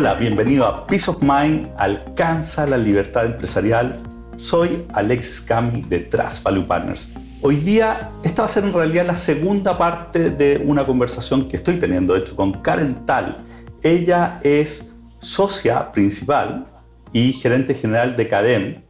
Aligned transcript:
Hola, 0.00 0.14
bienvenido 0.14 0.64
a 0.64 0.86
Peace 0.86 1.10
of 1.10 1.20
Mind, 1.22 1.70
alcanza 1.76 2.64
la 2.68 2.78
libertad 2.78 3.26
empresarial. 3.26 4.00
Soy 4.36 4.86
Alexis 4.92 5.40
Cami 5.40 5.82
de 5.82 5.98
Trust 5.98 6.44
Value 6.44 6.64
Partners. 6.64 7.12
Hoy 7.42 7.56
día, 7.56 8.12
esta 8.22 8.42
va 8.42 8.46
a 8.46 8.48
ser 8.48 8.62
en 8.62 8.72
realidad 8.72 9.08
la 9.08 9.16
segunda 9.16 9.76
parte 9.76 10.30
de 10.30 10.62
una 10.64 10.86
conversación 10.86 11.48
que 11.48 11.56
estoy 11.56 11.80
teniendo, 11.80 12.14
de 12.14 12.20
hecho, 12.20 12.36
con 12.36 12.52
Karen 12.62 13.06
Tal. 13.06 13.38
Ella 13.82 14.38
es 14.44 14.88
socia 15.18 15.90
principal 15.90 16.68
y 17.12 17.32
gerente 17.32 17.74
general 17.74 18.14
de 18.14 18.28
CADEM. 18.28 18.82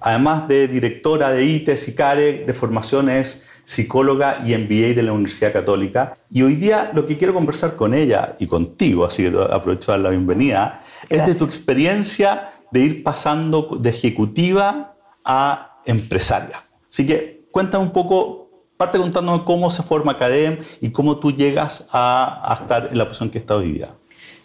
Además 0.00 0.46
de 0.46 0.68
directora 0.68 1.30
de 1.30 1.44
ITES 1.44 1.88
y 1.88 1.94
CARE, 1.96 2.44
de 2.46 2.54
formación 2.54 3.08
es 3.08 3.48
psicóloga 3.64 4.42
y 4.44 4.56
MBA 4.56 4.94
de 4.94 5.02
la 5.02 5.12
Universidad 5.12 5.52
Católica. 5.52 6.16
Y 6.30 6.42
hoy 6.42 6.56
día 6.56 6.90
lo 6.94 7.06
que 7.06 7.16
quiero 7.16 7.34
conversar 7.34 7.76
con 7.76 7.94
ella 7.94 8.36
y 8.38 8.46
contigo, 8.46 9.04
así 9.04 9.24
que 9.24 9.36
aprovecho 9.50 9.92
de 9.92 9.98
dar 9.98 10.00
la 10.00 10.10
bienvenida, 10.10 10.82
es 11.08 11.26
de 11.26 11.34
tu 11.34 11.44
experiencia 11.44 12.50
de 12.70 12.80
ir 12.80 13.02
pasando 13.02 13.76
de 13.78 13.90
ejecutiva 13.90 14.94
a 15.24 15.80
empresaria. 15.84 16.62
Así 16.88 17.06
que 17.06 17.44
cuéntame 17.50 17.84
un 17.84 17.92
poco, 17.92 18.50
parte 18.76 18.98
contándome 18.98 19.44
cómo 19.44 19.70
se 19.70 19.82
forma 19.82 20.16
CADEM 20.16 20.58
y 20.80 20.90
cómo 20.90 21.18
tú 21.18 21.32
llegas 21.32 21.86
a, 21.92 22.58
estar 22.60 22.88
en 22.90 22.98
la 22.98 23.06
posición 23.06 23.30
que 23.30 23.38
está 23.38 23.56
hoy 23.56 23.72
día. 23.72 23.94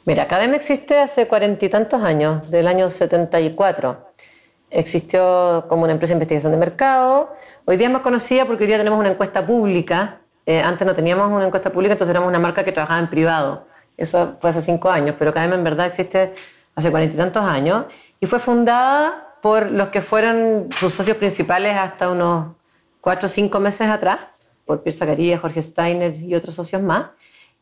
Mira, 0.05 0.27
CADEM 0.27 0.53
existe 0.53 0.97
hace 0.97 1.27
cuarenta 1.27 1.65
y 1.65 1.69
tantos 1.69 2.01
años, 2.01 2.49
del 2.49 2.67
año 2.67 2.89
74 2.89 4.07
existió 4.69 5.65
como 5.67 5.83
una 5.83 5.93
empresa 5.93 6.11
de 6.11 6.15
investigación 6.15 6.51
de 6.51 6.57
mercado. 6.57 7.33
Hoy 7.65 7.77
día 7.77 7.87
es 7.87 7.93
más 7.93 8.01
conocida 8.01 8.45
porque 8.45 8.63
hoy 8.63 8.67
día 8.67 8.77
tenemos 8.77 8.99
una 8.99 9.09
encuesta 9.09 9.45
pública. 9.45 10.19
Eh, 10.45 10.61
antes 10.61 10.85
no 10.85 10.93
teníamos 10.93 11.31
una 11.31 11.45
encuesta 11.45 11.71
pública, 11.71 11.93
entonces 11.93 12.11
éramos 12.11 12.29
una 12.29 12.39
marca 12.39 12.63
que 12.63 12.71
trabajaba 12.71 12.99
en 12.99 13.09
privado. 13.09 13.67
Eso 13.97 14.37
fue 14.39 14.51
hace 14.51 14.61
cinco 14.61 14.89
años, 14.89 15.15
pero 15.17 15.33
KM 15.33 15.53
en 15.53 15.63
verdad 15.63 15.87
existe 15.87 16.33
hace 16.75 16.91
cuarenta 16.91 17.15
y 17.15 17.17
tantos 17.17 17.43
años 17.43 17.85
y 18.19 18.25
fue 18.27 18.39
fundada 18.39 19.35
por 19.41 19.71
los 19.71 19.89
que 19.89 20.01
fueron 20.01 20.69
sus 20.77 20.93
socios 20.93 21.17
principales 21.17 21.75
hasta 21.75 22.09
unos 22.09 22.55
cuatro 23.01 23.27
o 23.27 23.29
cinco 23.29 23.59
meses 23.59 23.89
atrás, 23.89 24.19
por 24.65 24.83
Pierre 24.83 24.97
Zacarías, 24.97 25.39
Jorge 25.39 25.63
Steiner 25.63 26.13
y 26.15 26.35
otros 26.35 26.55
socios 26.55 26.81
más. 26.81 27.07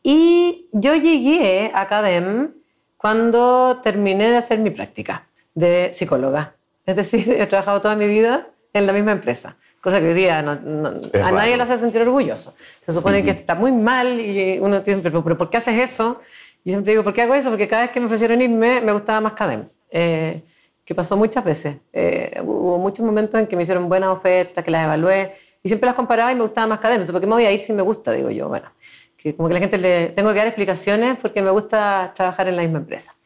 Y 0.02 0.68
yo 0.72 0.94
llegué 0.94 1.70
a 1.74 1.86
CADEM 1.86 2.52
cuando 2.96 3.80
terminé 3.82 4.30
de 4.30 4.36
hacer 4.36 4.58
mi 4.58 4.70
práctica 4.70 5.26
de 5.54 5.90
psicóloga. 5.92 6.55
Es 6.86 6.96
decir, 6.96 7.30
he 7.38 7.46
trabajado 7.46 7.80
toda 7.80 7.96
mi 7.96 8.06
vida 8.06 8.48
en 8.72 8.86
la 8.86 8.92
misma 8.92 9.12
empresa, 9.12 9.56
cosa 9.80 10.00
que 10.00 10.08
hoy 10.08 10.14
día 10.14 10.38
a 10.38 10.42
nadie 10.42 11.56
le 11.56 11.62
hace 11.62 11.76
sentir 11.76 12.02
orgulloso. 12.02 12.54
Se 12.84 12.92
supone 12.92 13.24
que 13.24 13.30
está 13.30 13.54
muy 13.54 13.72
mal 13.72 14.20
y 14.20 14.58
uno 14.60 14.82
tiene, 14.82 15.02
pero, 15.02 15.22
pero 15.22 15.36
¿por 15.36 15.50
qué 15.50 15.56
haces 15.58 15.90
eso? 15.90 16.20
Y 16.64 16.70
yo 16.70 16.74
siempre 16.74 16.92
digo, 16.92 17.04
¿por 17.04 17.14
qué 17.14 17.22
hago 17.22 17.34
eso? 17.34 17.48
Porque 17.48 17.68
cada 17.68 17.82
vez 17.82 17.90
que 17.90 18.00
me 18.00 18.06
ofrecieron 18.06 18.40
irme, 18.42 18.80
me 18.80 18.92
gustaba 18.92 19.20
más 19.20 19.32
Cadem. 19.34 19.68
Eh, 19.90 20.42
que 20.84 20.94
pasó 20.94 21.16
muchas 21.16 21.44
veces. 21.44 21.76
Eh, 21.92 22.40
hubo 22.44 22.78
muchos 22.78 23.04
momentos 23.04 23.40
en 23.40 23.46
que 23.46 23.56
me 23.56 23.62
hicieron 23.62 23.88
buenas 23.88 24.10
ofertas, 24.10 24.64
que 24.64 24.70
las 24.70 24.84
evalué, 24.84 25.34
y 25.62 25.68
siempre 25.68 25.86
las 25.86 25.96
comparaba 25.96 26.30
y 26.30 26.36
me 26.36 26.42
gustaba 26.42 26.66
más 26.68 26.78
Cadem. 26.78 26.96
Entonces, 26.96 27.12
¿por 27.12 27.20
qué 27.20 27.26
me 27.26 27.32
voy 27.32 27.44
a 27.44 27.50
ir 27.50 27.60
si 27.60 27.72
me 27.72 27.82
gusta? 27.82 28.12
Digo 28.12 28.30
yo, 28.30 28.48
bueno, 28.48 28.70
que 29.16 29.34
como 29.34 29.48
que 29.48 29.54
la 29.54 29.60
gente 29.60 29.78
le 29.78 30.08
tengo 30.10 30.30
que 30.30 30.38
dar 30.38 30.46
explicaciones 30.46 31.18
porque 31.20 31.42
me 31.42 31.50
gusta 31.50 32.12
trabajar 32.14 32.46
en 32.48 32.56
la 32.56 32.62
misma 32.62 32.78
empresa. 32.78 33.16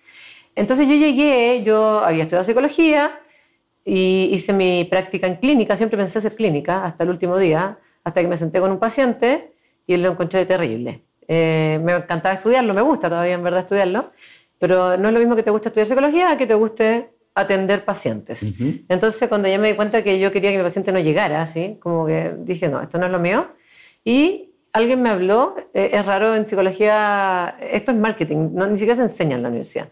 Entonces 0.54 0.88
yo 0.88 0.94
llegué, 0.94 1.62
yo 1.62 2.00
había 2.04 2.22
estudiado 2.22 2.44
psicología, 2.44 3.20
y 3.92 4.32
hice 4.32 4.52
mi 4.52 4.84
práctica 4.84 5.26
en 5.26 5.34
clínica, 5.34 5.76
siempre 5.76 5.98
pensé 5.98 6.20
hacer 6.20 6.36
clínica 6.36 6.84
hasta 6.84 7.02
el 7.02 7.10
último 7.10 7.36
día, 7.36 7.76
hasta 8.04 8.20
que 8.20 8.28
me 8.28 8.36
senté 8.36 8.60
con 8.60 8.70
un 8.70 8.78
paciente 8.78 9.52
y 9.84 9.96
lo 9.96 10.12
encontré 10.12 10.46
terrible. 10.46 11.02
Eh, 11.26 11.80
me 11.82 11.96
encantaba 11.96 12.36
estudiarlo, 12.36 12.72
me 12.72 12.82
gusta 12.82 13.08
todavía 13.08 13.34
en 13.34 13.42
verdad 13.42 13.60
estudiarlo, 13.60 14.12
pero 14.60 14.96
no 14.96 15.08
es 15.08 15.14
lo 15.14 15.18
mismo 15.18 15.34
que 15.34 15.42
te 15.42 15.50
guste 15.50 15.70
estudiar 15.70 15.88
psicología 15.88 16.36
que 16.36 16.46
te 16.46 16.54
guste 16.54 17.10
atender 17.34 17.84
pacientes. 17.84 18.54
Entonces, 18.88 19.28
cuando 19.28 19.48
ya 19.48 19.58
me 19.58 19.70
di 19.70 19.74
cuenta 19.74 20.04
que 20.04 20.20
yo 20.20 20.30
quería 20.30 20.52
que 20.52 20.58
mi 20.58 20.62
paciente 20.62 20.92
no 20.92 21.00
llegara, 21.00 21.42
así, 21.42 21.76
como 21.80 22.06
que 22.06 22.32
dije, 22.38 22.68
no, 22.68 22.80
esto 22.80 22.96
no 22.96 23.06
es 23.06 23.12
lo 23.12 23.18
mío. 23.18 23.48
Y 24.04 24.52
alguien 24.72 25.02
me 25.02 25.10
habló, 25.10 25.56
eh, 25.74 25.90
es 25.94 26.06
raro 26.06 26.36
en 26.36 26.46
psicología, 26.46 27.56
esto 27.60 27.90
es 27.90 27.98
marketing, 27.98 28.50
no, 28.52 28.68
ni 28.68 28.78
siquiera 28.78 28.94
se 28.94 29.02
enseña 29.02 29.34
en 29.34 29.42
la 29.42 29.48
universidad 29.48 29.88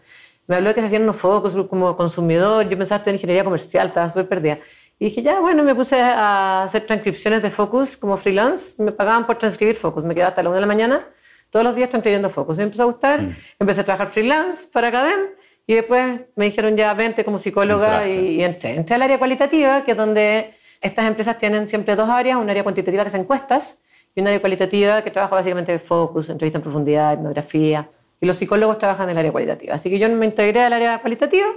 me 0.49 0.55
habló 0.55 0.69
de 0.69 0.75
que 0.75 0.81
se 0.81 0.87
hacían 0.87 1.03
unos 1.03 1.17
focos 1.17 1.55
como 1.69 1.95
consumidor, 1.95 2.67
yo 2.67 2.75
pensaba 2.75 3.03
en 3.05 3.13
ingeniería 3.13 3.43
comercial, 3.43 3.87
estaba 3.87 4.09
súper 4.09 4.27
perdida. 4.27 4.57
Y 4.97 5.05
dije, 5.05 5.21
ya, 5.21 5.39
bueno, 5.39 5.61
me 5.63 5.75
puse 5.75 6.01
a 6.01 6.63
hacer 6.63 6.87
transcripciones 6.87 7.43
de 7.43 7.51
Focus 7.51 7.95
como 7.95 8.17
freelance, 8.17 8.81
me 8.81 8.91
pagaban 8.91 9.27
por 9.27 9.37
transcribir 9.37 9.75
Focus, 9.75 10.03
me 10.03 10.15
quedaba 10.15 10.29
hasta 10.29 10.41
la 10.41 10.49
una 10.49 10.55
de 10.55 10.61
la 10.61 10.67
mañana, 10.67 11.07
todos 11.51 11.63
los 11.63 11.75
días 11.75 11.89
transcribiendo 11.91 12.29
Focus. 12.29 12.57
Me 12.57 12.63
empezó 12.63 12.81
a 12.81 12.85
gustar, 12.87 13.21
mm. 13.21 13.35
empecé 13.59 13.81
a 13.81 13.83
trabajar 13.83 14.09
freelance 14.09 14.67
para 14.73 14.91
Cadem 14.91 15.19
y 15.67 15.75
después 15.75 16.21
me 16.35 16.45
dijeron 16.45 16.75
ya, 16.75 16.95
vente 16.95 17.23
como 17.23 17.37
psicóloga 17.37 18.07
y, 18.07 18.43
entré. 18.43 18.73
Entré 18.73 18.95
al 18.95 19.03
área 19.03 19.19
cualitativa, 19.19 19.83
que 19.83 19.91
es 19.91 19.97
donde 19.97 20.55
estas 20.81 21.05
empresas 21.05 21.37
tienen 21.37 21.67
siempre 21.67 21.95
dos 21.95 22.09
áreas, 22.09 22.37
un 22.37 22.49
área 22.49 22.63
cuantitativa 22.63 23.03
que 23.03 23.09
es 23.09 23.13
encuestas 23.13 23.83
y 24.15 24.21
un 24.21 24.27
área 24.27 24.41
cualitativa 24.41 25.03
que 25.03 25.11
trabaja 25.11 25.35
básicamente 25.35 25.73
de 25.73 25.79
Focus, 25.79 26.31
entrevista 26.31 26.57
en 26.57 26.63
profundidad, 26.63 27.13
etnografía, 27.13 27.87
y 28.21 28.25
los 28.25 28.37
psicólogos 28.37 28.77
trabajan 28.77 29.05
en 29.09 29.11
el 29.11 29.17
área 29.19 29.31
cualitativa. 29.31 29.75
Así 29.75 29.89
que 29.89 29.99
yo 29.99 30.09
me 30.09 30.25
integré 30.25 30.61
al 30.61 30.73
área 30.73 30.99
cualitativa. 30.99 31.47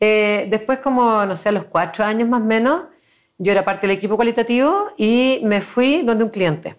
Eh, 0.00 0.46
después, 0.48 0.78
como, 0.78 1.24
no 1.24 1.36
sé, 1.36 1.48
a 1.48 1.52
los 1.52 1.64
cuatro 1.64 2.04
años 2.04 2.28
más 2.28 2.40
o 2.40 2.44
menos, 2.44 2.82
yo 3.38 3.52
era 3.52 3.64
parte 3.64 3.86
del 3.86 3.96
equipo 3.96 4.16
cualitativo 4.16 4.92
y 4.96 5.40
me 5.44 5.60
fui 5.60 6.02
donde 6.02 6.24
un 6.24 6.30
cliente, 6.30 6.76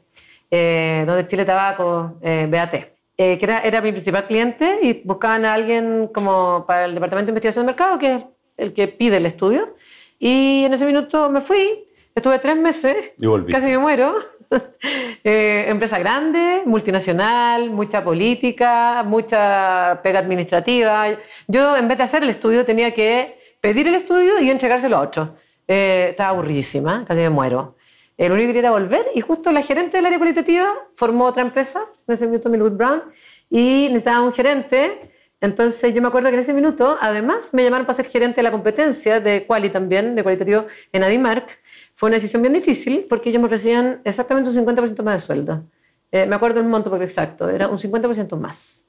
eh, 0.52 1.03
donde 1.08 1.28
Chile 1.28 1.46
Tabaco, 1.46 2.18
eh, 2.22 2.48
BAT, 2.50 2.72
que 3.18 3.40
era, 3.42 3.59
era, 3.59 3.81
mi 3.81 3.92
principal 3.92 4.28
cliente 4.28 4.80
y 4.81 5.02
buscaban 5.03 5.44
a 5.44 5.53
alguien 5.53 6.09
como 6.14 6.64
para 6.66 6.86
el 6.86 6.94
Departamento 6.94 7.28
de 7.28 7.31
Investigación 7.31 7.66
del 7.66 7.75
Mercado, 7.75 8.00
que 8.00 8.16
es 8.16 8.24
el 8.56 8.72
que 8.74 8.88
pide 8.88 9.18
el 9.18 9.25
estudio. 9.25 9.75
Y 10.18 10.64
en 10.64 10.74
ese 10.74 10.86
minuto 10.86 11.30
me 11.30 11.42
fui, 11.42 11.86
estuve 12.16 12.40
tres 12.40 12.56
meses, 12.56 13.12
y 13.19 13.52
casi 13.52 13.68
me 13.68 13.78
muero. 13.78 14.16
Eh, 15.22 15.66
empresa 15.68 16.00
grande, 16.00 16.64
multinacional, 16.66 17.70
mucha 17.70 18.02
política, 18.02 19.04
mucha 19.04 20.00
pega 20.02 20.20
administrativa. 20.20 21.08
Yo, 21.46 21.76
en 21.76 21.90
vez 21.90 21.98
de 21.98 22.04
hacer 22.06 22.24
el 22.24 22.30
estudio, 22.30 22.64
tenía 22.64 22.94
que 22.94 23.38
pedir 23.60 23.86
el 23.88 23.96
estudio 23.96 24.40
y 24.40 24.50
entregárselo 24.50 24.96
a 24.96 25.02
otro. 25.02 25.36
Eh, 25.68 26.08
estaba 26.12 26.30
aburridísima, 26.30 27.04
casi 27.06 27.20
me 27.20 27.30
muero. 27.30 27.76
El 28.18 28.32
único 28.32 28.48
que 28.48 28.54
quería 28.54 28.72
volver 28.72 29.08
y 29.14 29.22
justo 29.22 29.52
la 29.52 29.62
gerente 29.62 29.98
del 29.98 30.06
área 30.06 30.18
cualitativa 30.18 30.74
formó 30.96 31.26
otra 31.26 31.42
empresa, 31.42 31.86
en 32.08 32.14
ese 32.16 32.26
minuto 32.26 32.50
Millwood 32.50 32.74
Brown, 32.74 33.04
y 33.50 33.88
necesitaba 33.90 34.22
un 34.22 34.34
gerente. 34.34 35.12
Entonces 35.42 35.94
yo 35.94 36.02
me 36.02 36.08
acuerdo 36.08 36.30
que 36.30 36.36
en 36.36 36.42
ese 36.42 36.54
minuto, 36.54 36.98
además, 37.00 37.54
me 37.54 37.64
llamaron 37.64 37.86
para 37.86 37.96
ser 37.96 38.06
gerente 38.06 38.38
de 38.38 38.44
la 38.44 38.52
competencia 38.52 39.20
de 39.20 39.46
Quali 39.46 39.70
también, 39.70 40.16
de 40.16 40.24
cualitativo 40.24 40.66
en 40.92 41.04
Adimark. 41.04 41.60
Fue 42.00 42.08
una 42.08 42.16
decisión 42.16 42.42
bien 42.42 42.54
difícil 42.54 43.08
porque 43.10 43.28
ellos 43.28 43.42
me 43.42 43.48
ofrecían 43.48 44.00
exactamente 44.06 44.50
un 44.50 44.56
50% 44.56 45.04
más 45.04 45.22
de 45.22 45.28
sueldo. 45.28 45.66
Eh, 46.14 46.26
me 46.26 46.38
acuerdo 46.38 46.62
el 46.62 46.66
monto 46.66 46.90
porque 46.90 47.04
exacto, 47.04 47.50
era 47.50 47.68
un 47.68 47.78
50% 47.78 48.38
más. 48.38 48.86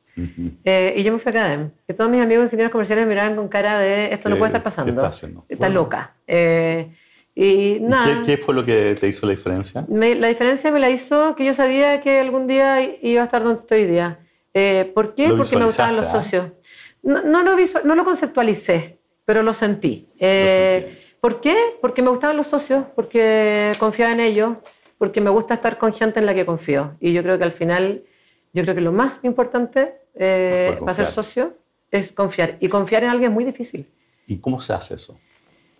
Eh, 0.62 0.94
y 0.96 1.02
yo 1.02 1.12
me 1.12 1.18
fui 1.18 1.30
a 1.30 1.32
Cadem. 1.32 1.70
Que 1.88 1.92
todos 1.92 2.08
mis 2.08 2.20
amigos 2.20 2.44
ingenieros 2.44 2.70
comerciales 2.70 3.06
me 3.06 3.08
miraban 3.08 3.34
con 3.34 3.48
cara 3.48 3.80
de 3.80 4.14
esto 4.14 4.28
no 4.28 4.36
puede 4.36 4.50
estar 4.50 4.62
pasando. 4.62 5.44
¿qué 5.48 5.54
está 5.54 5.68
loca. 5.68 6.14
Eh, 6.24 6.94
y 7.34 7.78
nada. 7.80 8.22
¿Qué, 8.24 8.36
fue 8.36 8.54
lo 8.54 8.64
que 8.64 8.94
te 8.94 9.08
hizo 9.08 9.26
la 9.26 9.32
diferencia? 9.32 9.84
la 9.88 10.28
diferencia 10.28 10.70
me 10.70 10.78
la 10.78 10.88
hizo 10.88 11.34
que 11.34 11.44
yo 11.44 11.52
sabía 11.52 12.00
que 12.02 12.20
algún 12.20 12.46
día 12.46 12.80
iba 13.02 13.22
a 13.22 13.24
estar 13.24 13.42
donde 13.42 13.62
estoy 13.62 13.80
hoy 13.80 13.86
día. 13.88 14.20
¿Por 14.94 15.16
qué? 15.16 15.30
Porque 15.30 15.56
me 15.56 15.64
gustaban 15.64 15.96
los 15.96 16.06
¿ah? 16.06 16.22
socios. 16.22 16.46
No, 17.02 17.24
no, 17.24 17.42
lo 17.42 17.56
no, 17.82 17.94
lo 17.96 18.04
conceptualicé, 18.04 19.00
pero 19.24 19.42
lo 19.42 19.52
sentí. 19.52 20.06
Lo 20.20 20.48
sentí. 20.48 21.00
¿Por 21.20 21.40
qué? 21.40 21.76
Porque 21.80 22.02
me 22.02 22.08
gustaban 22.08 22.36
los 22.36 22.46
socios, 22.46 22.84
porque 22.94 23.74
confiaba 23.78 24.12
en 24.12 24.20
ellos, 24.20 24.56
porque 24.96 25.20
me 25.20 25.30
gusta 25.30 25.54
estar 25.54 25.76
con 25.78 25.92
gente 25.92 26.18
en 26.18 26.26
la 26.26 26.34
que 26.34 26.46
confío. 26.46 26.96
Y 27.00 27.12
yo 27.12 27.22
creo 27.22 27.36
que 27.36 27.44
al 27.44 27.52
final, 27.52 28.02
yo 28.52 28.62
creo 28.62 28.74
que 28.74 28.80
lo 28.80 28.92
más 28.92 29.18
importante 29.22 29.94
eh, 30.14 30.78
para 30.80 30.94
ser 30.94 31.06
socio 31.06 31.54
es 31.90 32.12
confiar. 32.12 32.56
Y 32.60 32.68
confiar 32.68 33.04
en 33.04 33.10
alguien 33.10 33.30
es 33.30 33.34
muy 33.34 33.44
difícil. 33.44 33.90
¿Y 34.26 34.38
cómo 34.38 34.60
se 34.60 34.72
hace 34.72 34.94
eso? 34.94 35.18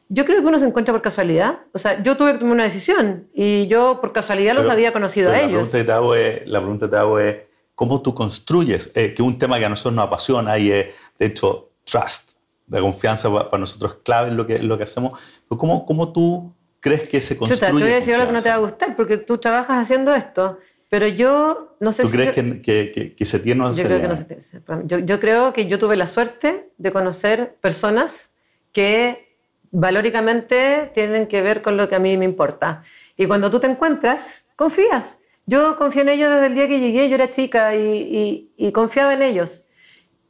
Yo 0.09 0.27
creo 0.27 0.41
que 0.41 0.47
uno 0.47 0.59
se 0.59 0.67
encuentra 0.67 0.93
por 0.93 1.03
casualidad. 1.03 1.61
O 1.73 1.79
sea, 1.79 2.03
yo 2.03 2.17
tuve 2.17 2.33
que 2.33 2.39
tomar 2.41 2.55
una 2.55 2.65
decisión 2.65 3.29
y 3.33 3.67
yo 3.69 4.01
por 4.01 4.13
casualidad 4.13 4.55
los 4.55 4.69
había 4.69 4.93
conocido 4.93 5.31
a 5.31 5.39
ellos. 5.39 5.71
Pregunta 5.71 5.79
es, 6.19 6.49
la 6.49 6.59
pregunta 6.59 6.87
que 6.87 6.91
te 6.91 6.97
hago 6.97 7.19
es, 7.19 7.37
¿cómo 7.75 8.03
tú 8.03 8.13
construyes? 8.13 8.91
Eh, 8.95 9.15
que 9.15 9.23
un 9.23 9.39
tema 9.39 9.59
que 9.59 9.67
a 9.67 9.69
nosotros 9.69 9.95
nos 9.95 10.07
apasiona 10.07 10.59
y 10.59 10.73
es, 10.73 10.87
de 11.19 11.27
hecho, 11.27 11.71
trust 11.85 12.33
la 12.71 12.81
confianza 12.81 13.31
para 13.31 13.59
nosotros 13.59 13.93
es 13.93 13.99
clave 14.03 14.31
en 14.31 14.37
lo 14.37 14.47
que, 14.47 14.59
lo 14.61 14.79
que 14.79 14.85
hacemos. 14.85 15.19
Pero 15.49 15.59
¿cómo, 15.59 15.85
¿Cómo 15.85 16.13
tú 16.13 16.55
crees 16.81 17.09
que 17.09 17.21
se 17.21 17.37
construye 17.37 17.59
Chuta, 17.59 17.67
te 17.67 17.73
voy 17.73 17.93
a 17.93 17.97
decir 17.97 18.15
algo 18.15 18.27
que 18.29 18.33
no 18.33 18.43
te 18.43 18.49
va 18.49 18.55
a 18.55 18.59
gustar 18.59 18.97
porque 18.97 19.19
tú 19.19 19.39
trabajas 19.39 19.83
haciendo 19.83 20.15
esto. 20.15 20.59
Pero 20.89 21.07
yo 21.07 21.77
no 21.79 21.93
sé 21.93 22.03
¿Tú 22.03 22.11
crees 22.11 22.33
que, 22.33 22.61
que, 22.61 23.15
que, 23.15 23.25
se 23.25 23.39
tiene 23.39 23.65
yo 23.73 23.85
creo 23.85 24.01
que 24.01 24.09
no 24.09 24.17
se 24.17 24.25
tiene. 24.25 24.43
Yo, 24.87 24.99
yo 24.99 25.21
creo 25.21 25.53
que 25.53 25.69
yo 25.69 25.79
tuve 25.79 25.97
la 25.97 26.07
suerte 26.07 26.71
de 26.79 26.93
conocer 26.93 27.57
personas 27.61 28.33
que 28.73 29.37
valóricamente 29.71 30.91
tienen 30.93 31.29
que 31.29 31.43
ver 31.43 31.63
con 31.63 31.77
lo 31.77 31.89
que 31.89 31.95
a 31.95 32.01
mí 32.01 32.17
me 32.17 32.25
importa. 32.25 32.83
Y 33.17 33.27
cuando 33.27 33.53
tú 33.53 33.61
te 33.61 33.69
encuentras, 33.69 34.51
confías. 34.57 35.21
Yo 35.47 35.77
confié 35.77 36.03
en 36.03 36.09
ellos 36.09 36.33
desde 36.33 36.47
el 36.47 36.55
día 36.55 36.67
que 36.67 36.81
llegué, 36.81 37.09
yo 37.09 37.15
era 37.15 37.31
chica 37.31 37.77
y, 37.77 38.51
y, 38.59 38.67
y 38.67 38.73
confiaba 38.73 39.15
en 39.15 39.23
ellos. 39.23 39.67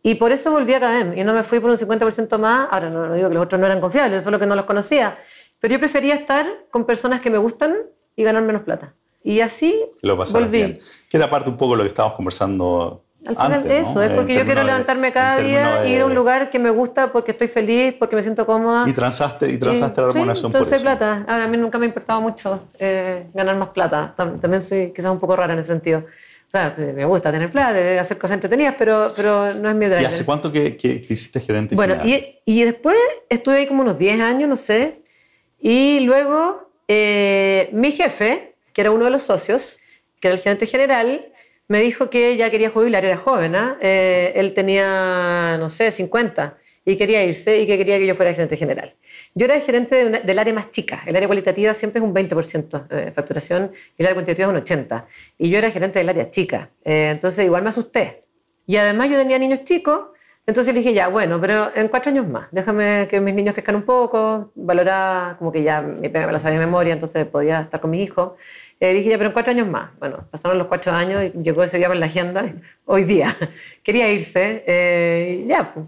Y 0.03 0.15
por 0.15 0.33
eso 0.33 0.51
volví 0.51 0.73
a 0.75 0.79
Academ 0.79 1.17
y 1.17 1.25
no 1.25 1.35
me 1.35 1.45
fui 1.45 1.61
por 1.61 1.71
un 1.71 1.77
50% 1.77 2.39
más. 2.39 2.69
Ahora 2.71 2.91
no, 2.91 3.13
digo 3.13 3.29
que 3.29 3.35
los 3.35 3.45
otros 3.45 3.61
no 3.61 3.67
eran 3.67 3.81
confiables, 3.81 4.25
solo 4.25 4.39
que 4.39 4.47
no 4.47 4.55
los 4.55 4.65
conocía. 4.65 5.19
Pero 5.59 5.73
yo 5.73 5.81
prefería 5.81 6.15
estar 6.15 6.47
con 6.71 6.85
personas 6.87 7.21
que 7.21 7.29
me 7.31 7.39
gustan 7.39 7.77
y 8.17 8.23
ganar 8.23 8.43
menos 8.43 8.63
plata. 8.63 8.95
Y 9.23 9.41
así 9.41 9.85
lo 10.03 10.17
volví. 10.17 10.49
Bien. 10.49 10.79
Que 11.09 11.17
era 11.19 11.29
parte 11.29 11.51
un 11.51 11.57
poco 11.57 11.73
de 11.73 11.79
lo 11.79 11.83
que 11.85 11.89
estábamos 11.89 12.17
conversando 12.17 13.05
al 13.27 13.37
final 13.37 13.63
de 13.65 13.79
eso, 13.81 14.03
es 14.03 14.13
porque 14.13 14.35
yo 14.35 14.45
quiero 14.47 14.63
levantarme 14.63 15.13
cada 15.13 15.41
día 15.41 15.87
y 15.87 15.93
ir 15.93 16.01
a 16.01 16.07
un 16.07 16.15
lugar 16.15 16.49
que 16.49 16.59
me 16.59 16.71
gusta 16.71 17.13
porque 17.13 17.33
estoy 17.33 17.49
feliz, 17.49 17.95
porque 17.99 18.17
me 18.17 18.23
siento 18.23 18.47
cómoda. 18.47 18.89
Y 18.89 18.95
transaste, 18.95 19.51
y 19.51 19.59
transaste 19.59 20.01
la 20.01 20.07
remuneración 20.09 20.51
por 20.51 20.63
eso. 20.63 20.83
plata. 20.83 21.25
Ahora, 21.29 21.45
a 21.45 21.49
mí 21.49 21.59
nunca 21.59 21.77
me 21.77 21.85
ha 21.85 21.89
importado 21.89 22.21
mucho 22.23 22.69
eh, 22.79 23.29
ganar 23.35 23.57
más 23.57 23.69
plata. 23.71 24.15
También 24.17 24.63
soy 24.63 24.93
quizás 24.95 25.13
un 25.13 25.21
poco 25.21 25.37
rara 25.37 25.53
en 25.53 25.59
ese 25.59 25.69
sentido. 25.69 26.05
O 26.51 26.53
sea, 26.53 26.75
me 26.77 27.05
gusta 27.05 27.31
tener 27.31 27.49
plata, 27.53 28.01
hacer 28.01 28.19
cosas 28.19 28.35
entretenidas, 28.35 28.75
pero, 28.77 29.13
pero 29.15 29.55
no 29.55 29.71
es 29.71 29.77
mi 29.77 29.87
driver. 29.87 30.03
¿Y 30.03 30.07
hace 30.07 30.25
cuánto 30.25 30.51
que, 30.51 30.77
que, 30.77 31.07
hiciste 31.09 31.39
gerente 31.39 31.77
Bueno, 31.77 32.05
y, 32.05 32.41
y, 32.45 32.65
después 32.65 32.97
estuve 33.29 33.59
ahí 33.59 33.67
como 33.69 33.83
unos 33.83 33.97
10 33.97 34.21
años, 34.21 34.49
no 34.49 34.57
sé. 34.57 35.03
Y 35.61 36.01
luego 36.01 36.73
eh, 36.89 37.69
mi 37.71 37.93
jefe, 37.93 38.57
que 38.73 38.81
era 38.81 38.91
uno 38.91 39.05
de 39.05 39.13
los 39.13 39.23
socios, 39.23 39.79
que 40.21 40.27
era 40.27 40.35
el 40.35 40.43
gerente 40.43 40.67
general, 40.67 41.29
me 41.69 41.81
dijo 41.83 42.11
que 42.11 42.37
ya 42.37 42.51
quería 42.51 42.71
jubilar, 42.71 43.05
era 43.05 43.17
joven, 43.17 43.55
¿ah? 43.55 43.79
eh, 43.81 44.33
él 44.35 44.53
tenía, 44.55 45.57
no 45.57 45.71
sé, 45.71 45.93
50 45.93 46.59
y 46.85 46.97
quería 46.97 47.25
irse 47.25 47.61
y 47.61 47.67
que 47.67 47.77
quería 47.77 47.99
que 47.99 48.07
yo 48.07 48.15
fuera 48.15 48.33
gerente 48.33 48.57
general. 48.57 48.95
Yo 49.35 49.47
era 49.47 49.61
gerente 49.61 50.09
del 50.09 50.39
área 50.39 50.55
más 50.55 50.71
chica, 50.71 51.03
el 51.07 51.15
área 51.17 51.29
cualitativa 51.29 51.75
siempre 51.75 52.01
es 52.01 52.05
un 52.05 52.15
20% 52.15 52.89
de 52.89 53.13
facturación 53.13 53.73
y 53.97 54.03
el 54.03 54.07
área 54.07 54.15
cuantitativa 54.15 54.53
es 54.53 54.59
un 54.59 54.65
80%. 54.65 55.05
Y 55.39 55.51
yo 55.51 55.59
era 55.59 55.71
gerente 55.71 55.99
del 55.99 56.09
área 56.09 56.31
chica, 56.31 56.71
eh, 56.85 57.11
entonces 57.11 57.45
igual 57.45 57.63
me 57.63 57.69
asusté. 57.69 58.25
Y 58.67 58.77
además 58.77 59.11
yo 59.11 59.17
tenía 59.17 59.39
niños 59.39 59.65
chicos, 59.65 60.09
entonces 60.47 60.75
dije, 60.75 60.93
ya, 60.93 61.09
bueno, 61.09 61.41
pero 61.41 61.71
en 61.75 61.89
cuatro 61.89 62.11
años 62.11 62.27
más, 62.27 62.49
déjame 62.51 63.07
que 63.09 63.21
mis 63.21 63.35
niños 63.35 63.55
crezcan 63.55 63.77
un 63.77 63.83
poco, 63.83 64.51
valorar, 64.55 65.37
como 65.39 65.53
que 65.53 65.63
ya 65.63 65.81
me, 65.81 66.09
me 66.09 66.33
la 66.33 66.39
sabía 66.39 66.59
de 66.59 66.67
memoria, 66.67 66.93
entonces 66.93 67.27
podía 67.27 67.61
estar 67.61 67.81
con 67.81 67.91
mi 67.91 68.03
hijo. 68.03 68.37
Eh, 68.81 68.95
dije, 68.95 69.11
ya, 69.11 69.19
pero 69.19 69.29
en 69.29 69.35
cuatro 69.35 69.53
años 69.53 69.69
más. 69.69 69.91
Bueno, 69.99 70.27
pasaron 70.31 70.57
los 70.59 70.67
cuatro 70.67 70.93
años 70.93 71.23
y 71.23 71.43
llegó 71.43 71.63
ese 71.63 71.77
día 71.77 71.89
con 71.89 72.01
la 72.01 72.07
agenda. 72.07 72.51
Hoy 72.87 73.05
día 73.05 73.37
quería 73.85 74.11
irse. 74.11 74.65
Eh, 74.67 75.45
ya, 75.47 75.73
pues. 75.73 75.87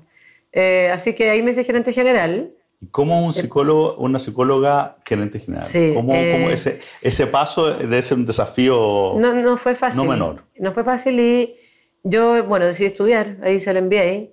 Eh, 0.52 0.90
así 0.92 1.14
que 1.14 1.30
ahí 1.30 1.42
me 1.42 1.50
hice 1.50 1.64
gerente 1.64 1.92
general. 1.92 2.52
¿Y 2.80 2.86
cómo 2.86 3.24
un 3.24 3.32
psicólogo, 3.32 3.96
una 3.96 4.18
psicóloga 4.18 4.98
gerente 5.06 5.38
general? 5.38 5.66
Sí, 5.66 5.92
¿Cómo, 5.94 6.12
cómo 6.12 6.50
ese, 6.50 6.80
ese, 7.00 7.26
paso 7.26 7.74
debe 7.74 8.02
ser 8.02 8.18
un 8.18 8.26
desafío 8.26 9.14
no, 9.16 9.34
no 9.34 9.56
fue 9.56 9.74
fácil. 9.76 10.02
No 10.02 10.10
menor. 10.10 10.44
No 10.58 10.72
fue 10.72 10.84
fácil 10.84 11.18
y 11.18 11.56
yo, 12.02 12.44
bueno, 12.44 12.66
decidí 12.66 12.86
estudiar. 12.86 13.38
Ahí 13.42 13.60
se 13.60 13.70
el 13.70 13.82
MBA. 13.82 14.30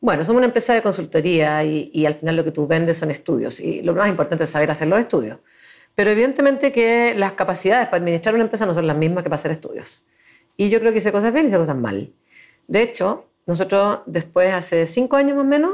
Bueno, 0.00 0.24
somos 0.24 0.38
una 0.38 0.46
empresa 0.46 0.74
de 0.74 0.82
consultoría 0.82 1.64
y, 1.64 1.90
y 1.92 2.06
al 2.06 2.14
final 2.14 2.36
lo 2.36 2.44
que 2.44 2.52
tú 2.52 2.66
vendes 2.68 2.98
son 2.98 3.10
estudios. 3.10 3.58
Y 3.58 3.82
lo 3.82 3.94
más 3.94 4.08
importante 4.08 4.44
es 4.44 4.50
saber 4.50 4.70
hacer 4.70 4.86
los 4.86 5.00
estudios. 5.00 5.38
Pero 5.96 6.12
evidentemente 6.12 6.70
que 6.70 7.14
las 7.16 7.32
capacidades 7.32 7.88
para 7.88 7.96
administrar 7.96 8.32
una 8.36 8.44
empresa 8.44 8.64
no 8.64 8.74
son 8.74 8.86
las 8.86 8.96
mismas 8.96 9.24
que 9.24 9.30
para 9.30 9.40
hacer 9.40 9.50
estudios. 9.50 10.06
Y 10.56 10.70
yo 10.70 10.78
creo 10.78 10.92
que 10.92 10.98
hice 10.98 11.10
cosas 11.10 11.32
bien 11.32 11.46
y 11.46 11.48
hice 11.48 11.58
cosas 11.58 11.76
mal. 11.76 12.12
De 12.68 12.82
hecho, 12.82 13.27
nosotros 13.48 14.00
después, 14.04 14.52
hace 14.52 14.86
cinco 14.86 15.16
años 15.16 15.34
más 15.34 15.46
o 15.46 15.48
menos, 15.48 15.72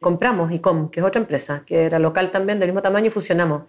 compramos 0.00 0.50
ICOM, 0.50 0.90
que 0.90 1.00
es 1.00 1.06
otra 1.06 1.20
empresa, 1.20 1.64
que 1.66 1.84
era 1.84 1.98
local 1.98 2.30
también, 2.30 2.58
del 2.58 2.70
mismo 2.70 2.80
tamaño, 2.80 3.08
y 3.08 3.10
fusionamos. 3.10 3.64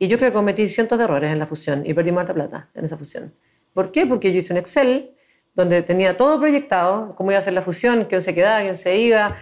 Y 0.00 0.08
yo 0.08 0.18
creo 0.18 0.30
que 0.30 0.34
cometí 0.34 0.68
cientos 0.68 0.98
de 0.98 1.04
errores 1.04 1.30
en 1.30 1.38
la 1.38 1.46
fusión 1.46 1.86
y 1.86 1.94
perdí 1.94 2.10
mucha 2.10 2.34
plata 2.34 2.68
en 2.74 2.84
esa 2.84 2.96
fusión. 2.96 3.32
¿Por 3.72 3.92
qué? 3.92 4.04
Porque 4.04 4.32
yo 4.32 4.40
hice 4.40 4.52
un 4.52 4.58
Excel 4.58 5.12
donde 5.54 5.82
tenía 5.82 6.16
todo 6.16 6.40
proyectado, 6.40 7.14
cómo 7.14 7.30
iba 7.30 7.38
a 7.38 7.42
ser 7.42 7.52
la 7.52 7.62
fusión, 7.62 8.06
quién 8.06 8.20
se 8.20 8.34
quedaba, 8.34 8.62
quién 8.62 8.76
se 8.76 8.98
iba, 8.98 9.36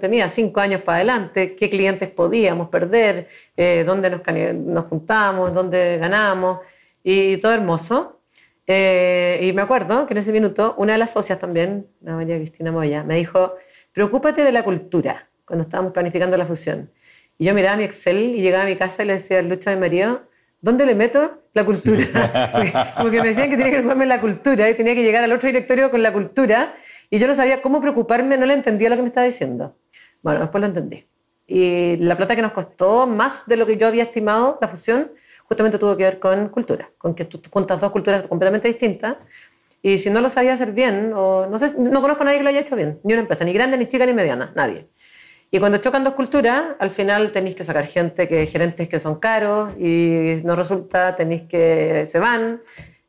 tenía 0.00 0.28
cinco 0.28 0.60
años 0.60 0.82
para 0.82 0.98
adelante, 0.98 1.56
qué 1.56 1.68
clientes 1.68 2.08
podíamos 2.08 2.68
perder, 2.68 3.28
eh, 3.56 3.82
dónde 3.84 4.10
nos, 4.10 4.20
nos 4.54 4.84
juntamos, 4.84 5.52
dónde 5.52 5.98
ganamos, 5.98 6.60
y 7.02 7.38
todo 7.38 7.52
hermoso. 7.52 8.21
Eh, 8.66 9.40
y 9.42 9.52
me 9.52 9.62
acuerdo 9.62 10.06
que 10.06 10.14
en 10.14 10.18
ese 10.18 10.32
minuto 10.32 10.74
una 10.78 10.92
de 10.92 10.98
las 10.98 11.12
socias 11.12 11.38
también, 11.38 11.86
la 12.00 12.14
María 12.14 12.36
Cristina 12.36 12.70
Moya, 12.70 13.02
me 13.02 13.16
dijo, 13.16 13.54
preocúpate 13.92 14.44
de 14.44 14.52
la 14.52 14.62
cultura, 14.62 15.28
cuando 15.44 15.64
estábamos 15.64 15.92
planificando 15.92 16.36
la 16.36 16.46
fusión. 16.46 16.90
Y 17.38 17.46
yo 17.46 17.54
miraba 17.54 17.76
mi 17.76 17.84
Excel 17.84 18.36
y 18.36 18.40
llegaba 18.40 18.64
a 18.64 18.66
mi 18.66 18.76
casa 18.76 19.02
y 19.02 19.06
le 19.06 19.14
decía 19.14 19.38
a 19.38 19.42
Lucha 19.42 19.72
mi 19.72 19.80
marido, 19.80 20.22
¿dónde 20.60 20.86
le 20.86 20.94
meto 20.94 21.42
la 21.54 21.64
cultura? 21.64 22.94
Como 22.96 23.10
que 23.10 23.20
me 23.20 23.28
decían 23.28 23.50
que 23.50 23.56
tenía 23.56 23.70
que 23.70 23.78
preocuparme 23.78 24.06
la 24.06 24.20
cultura 24.20 24.70
y 24.70 24.74
tenía 24.74 24.94
que 24.94 25.02
llegar 25.02 25.24
al 25.24 25.32
otro 25.32 25.48
directorio 25.48 25.90
con 25.90 26.02
la 26.02 26.12
cultura 26.12 26.74
y 27.10 27.18
yo 27.18 27.26
no 27.26 27.34
sabía 27.34 27.60
cómo 27.60 27.80
preocuparme, 27.80 28.38
no 28.38 28.46
le 28.46 28.54
entendía 28.54 28.88
lo 28.88 28.96
que 28.96 29.02
me 29.02 29.08
estaba 29.08 29.26
diciendo. 29.26 29.76
Bueno, 30.22 30.40
después 30.40 30.60
lo 30.60 30.68
entendí. 30.68 31.06
Y 31.46 31.96
la 31.96 32.16
plata 32.16 32.34
que 32.34 32.42
nos 32.42 32.52
costó 32.52 33.06
más 33.06 33.46
de 33.46 33.56
lo 33.56 33.66
que 33.66 33.76
yo 33.76 33.86
había 33.86 34.04
estimado, 34.04 34.58
la 34.62 34.68
fusión, 34.68 35.10
justamente 35.52 35.78
tuvo 35.78 35.94
que 35.98 36.04
ver 36.04 36.18
con 36.18 36.48
cultura, 36.48 36.88
con 36.96 37.14
que 37.14 37.26
tú 37.26 37.38
juntas 37.50 37.78
dos 37.78 37.92
culturas 37.92 38.22
completamente 38.26 38.68
distintas. 38.68 39.16
Y 39.82 39.98
si 39.98 40.08
no 40.08 40.22
lo 40.22 40.30
sabía 40.30 40.54
hacer 40.54 40.72
bien, 40.72 41.12
o 41.14 41.46
no, 41.46 41.58
sé, 41.58 41.78
no 41.78 42.00
conozco 42.00 42.22
a 42.22 42.26
nadie 42.26 42.38
que 42.38 42.44
lo 42.44 42.48
haya 42.48 42.60
hecho 42.60 42.74
bien, 42.74 43.00
ni 43.04 43.12
una 43.12 43.22
empresa, 43.22 43.44
ni 43.44 43.52
grande, 43.52 43.76
ni 43.76 43.86
chica, 43.86 44.06
ni 44.06 44.14
mediana, 44.14 44.50
nadie. 44.54 44.86
Y 45.50 45.58
cuando 45.58 45.76
chocan 45.78 46.04
dos 46.04 46.14
culturas, 46.14 46.62
al 46.78 46.90
final 46.90 47.32
tenéis 47.32 47.54
que 47.54 47.64
sacar 47.64 47.84
gente, 47.86 48.26
que 48.28 48.46
gerentes 48.46 48.88
que 48.88 48.98
son 48.98 49.16
caros 49.16 49.74
y 49.78 50.36
no 50.42 50.56
resulta, 50.56 51.14
tenéis 51.16 51.42
que 51.42 52.04
se 52.06 52.18
van 52.18 52.62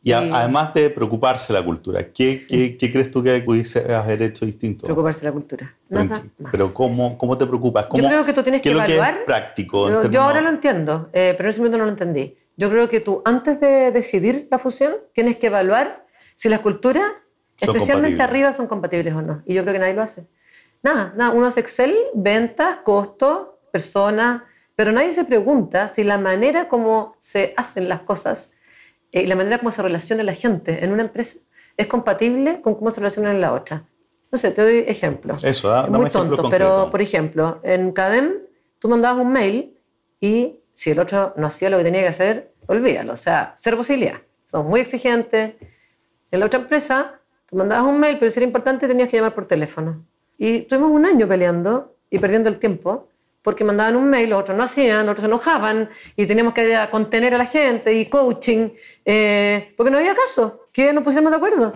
y, 0.04 0.12
además 0.12 0.74
de 0.74 0.90
preocuparse 0.90 1.54
la 1.54 1.64
cultura, 1.64 2.12
¿qué, 2.12 2.46
qué, 2.46 2.76
qué 2.78 2.92
crees 2.92 3.10
tú 3.10 3.24
que 3.24 3.40
pudiese 3.40 3.94
haber 3.94 4.22
hecho 4.22 4.46
distinto? 4.46 4.86
Preocuparse 4.86 5.24
la 5.24 5.32
cultura. 5.32 5.74
Nada 5.88 6.06
pero, 6.06 6.22
más. 6.40 6.52
Pero 6.52 6.74
¿cómo, 6.74 7.18
¿cómo 7.18 7.38
te 7.38 7.46
preocupas? 7.46 7.86
¿Cómo, 7.86 8.04
yo 8.04 8.10
creo 8.10 8.26
que 8.26 8.34
tú 8.34 8.44
tienes 8.44 8.62
que 8.62 8.72
evaluar. 8.72 9.20
es 9.20 9.24
práctico? 9.26 10.10
Yo, 10.10 10.22
ahora 10.22 10.42
lo 10.42 10.50
entiendo, 10.50 11.10
eh, 11.14 11.34
pero 11.38 11.48
en 11.48 11.52
ese 11.52 11.60
momento 11.62 11.78
no 11.78 11.86
lo 11.86 11.92
entendí. 11.92 12.38
Yo 12.58 12.70
creo 12.70 12.90
que 12.90 13.00
tú, 13.00 13.22
antes 13.24 13.62
de 13.62 13.92
decidir 13.92 14.50
la 14.52 14.60
fusión, 14.60 14.94
tienes 15.14 15.38
que 15.38 15.48
evaluar 15.48 16.06
si 16.36 16.50
las 16.50 16.60
culturas, 16.60 17.10
especialmente 17.58 18.22
arriba, 18.22 18.52
son 18.52 18.68
compatibles 18.68 19.14
o 19.14 19.22
no. 19.22 19.42
Y 19.46 19.54
yo 19.54 19.62
creo 19.62 19.74
que 19.74 19.80
nadie 19.80 19.94
lo 19.94 20.02
hace. 20.02 20.28
Nada, 20.82 21.14
nada. 21.16 21.32
Uno 21.32 21.48
hace 21.48 21.62
Excel, 21.62 21.96
ventas, 22.14 22.78
costos, 22.84 23.48
personas, 23.72 24.42
pero 24.76 24.92
nadie 24.92 25.14
se 25.14 25.24
pregunta 25.24 25.88
si 25.88 26.04
la 26.04 26.18
manera 26.18 26.68
como 26.68 27.16
se 27.20 27.54
hacen 27.56 27.88
las 27.88 28.02
cosas 28.02 28.53
y 29.14 29.20
eh, 29.20 29.28
la 29.28 29.36
manera 29.36 29.60
como 29.60 29.72
se 29.72 29.82
relaciona 29.82 30.24
la 30.24 30.34
gente 30.34 30.84
en 30.84 30.92
una 30.92 31.04
empresa 31.04 31.40
es 31.78 31.88
compatible 31.88 32.62
con 32.62 32.76
cómo 32.76 32.90
se 32.92 33.00
relaciona 33.00 33.32
en 33.32 33.40
la 33.40 33.54
otra. 33.54 33.84
No 34.32 34.38
sé, 34.40 34.52
te 34.52 34.64
doy 34.64 34.84
ejemplos. 34.88 35.44
Eso, 35.44 35.70
da, 35.70 35.88
Muy 35.88 36.10
tonto, 36.10 36.50
pero 36.50 36.90
por 36.90 37.02
ejemplo, 37.02 37.60
en 37.64 37.92
Cadem 37.92 38.40
tú 38.80 38.90
mandabas 38.90 39.24
un 39.24 39.32
mail 39.32 39.78
y 40.20 40.60
si 40.74 40.90
el 40.90 41.00
otro 41.00 41.34
no 41.38 41.48
hacía 41.48 41.70
lo 41.70 41.78
que 41.78 41.84
tenía 41.84 42.02
que 42.02 42.08
hacer, 42.08 42.54
olvídalo. 42.66 43.14
O 43.14 43.18
sea, 43.18 43.54
cero 43.56 43.78
posibilidad. 43.78 44.18
Somos 44.48 44.68
muy 44.68 44.80
exigentes. 44.80 45.54
En 46.32 46.40
la 46.40 46.48
otra 46.48 46.62
empresa, 46.62 47.20
tú 47.48 47.56
mandabas 47.56 47.86
un 47.86 48.00
mail, 48.00 48.18
pero 48.20 48.32
si 48.32 48.40
era 48.40 48.48
importante 48.48 48.88
tenías 48.88 49.10
que 49.10 49.18
llamar 49.18 49.36
por 49.36 49.48
teléfono. 49.48 50.04
Y 50.40 50.62
tuvimos 50.62 50.90
un 50.90 51.06
año 51.06 51.28
peleando 51.28 51.96
y 52.10 52.18
perdiendo 52.18 52.50
el 52.50 52.58
tiempo 52.58 53.10
porque 53.44 53.64
mandaban 53.64 53.95
un 53.97 54.09
mail, 54.09 54.30
los 54.30 54.40
otros 54.40 54.57
no 54.57 54.64
hacían, 54.64 55.07
otros 55.09 55.21
se 55.21 55.28
enojaban 55.28 55.90
y 56.16 56.26
teníamos 56.26 56.54
que 56.54 56.88
contener 56.90 57.35
a 57.35 57.38
la 57.38 57.45
gente 57.45 57.94
y 57.94 58.06
coaching, 58.07 58.69
eh, 59.06 59.73
porque 59.78 59.92
no 59.92 59.97
había 59.97 60.16
caso, 60.16 60.68
que 60.71 60.94
nos 60.94 61.04
pusiéramos 61.04 61.31
de 61.31 61.38
acuerdo. 61.38 61.73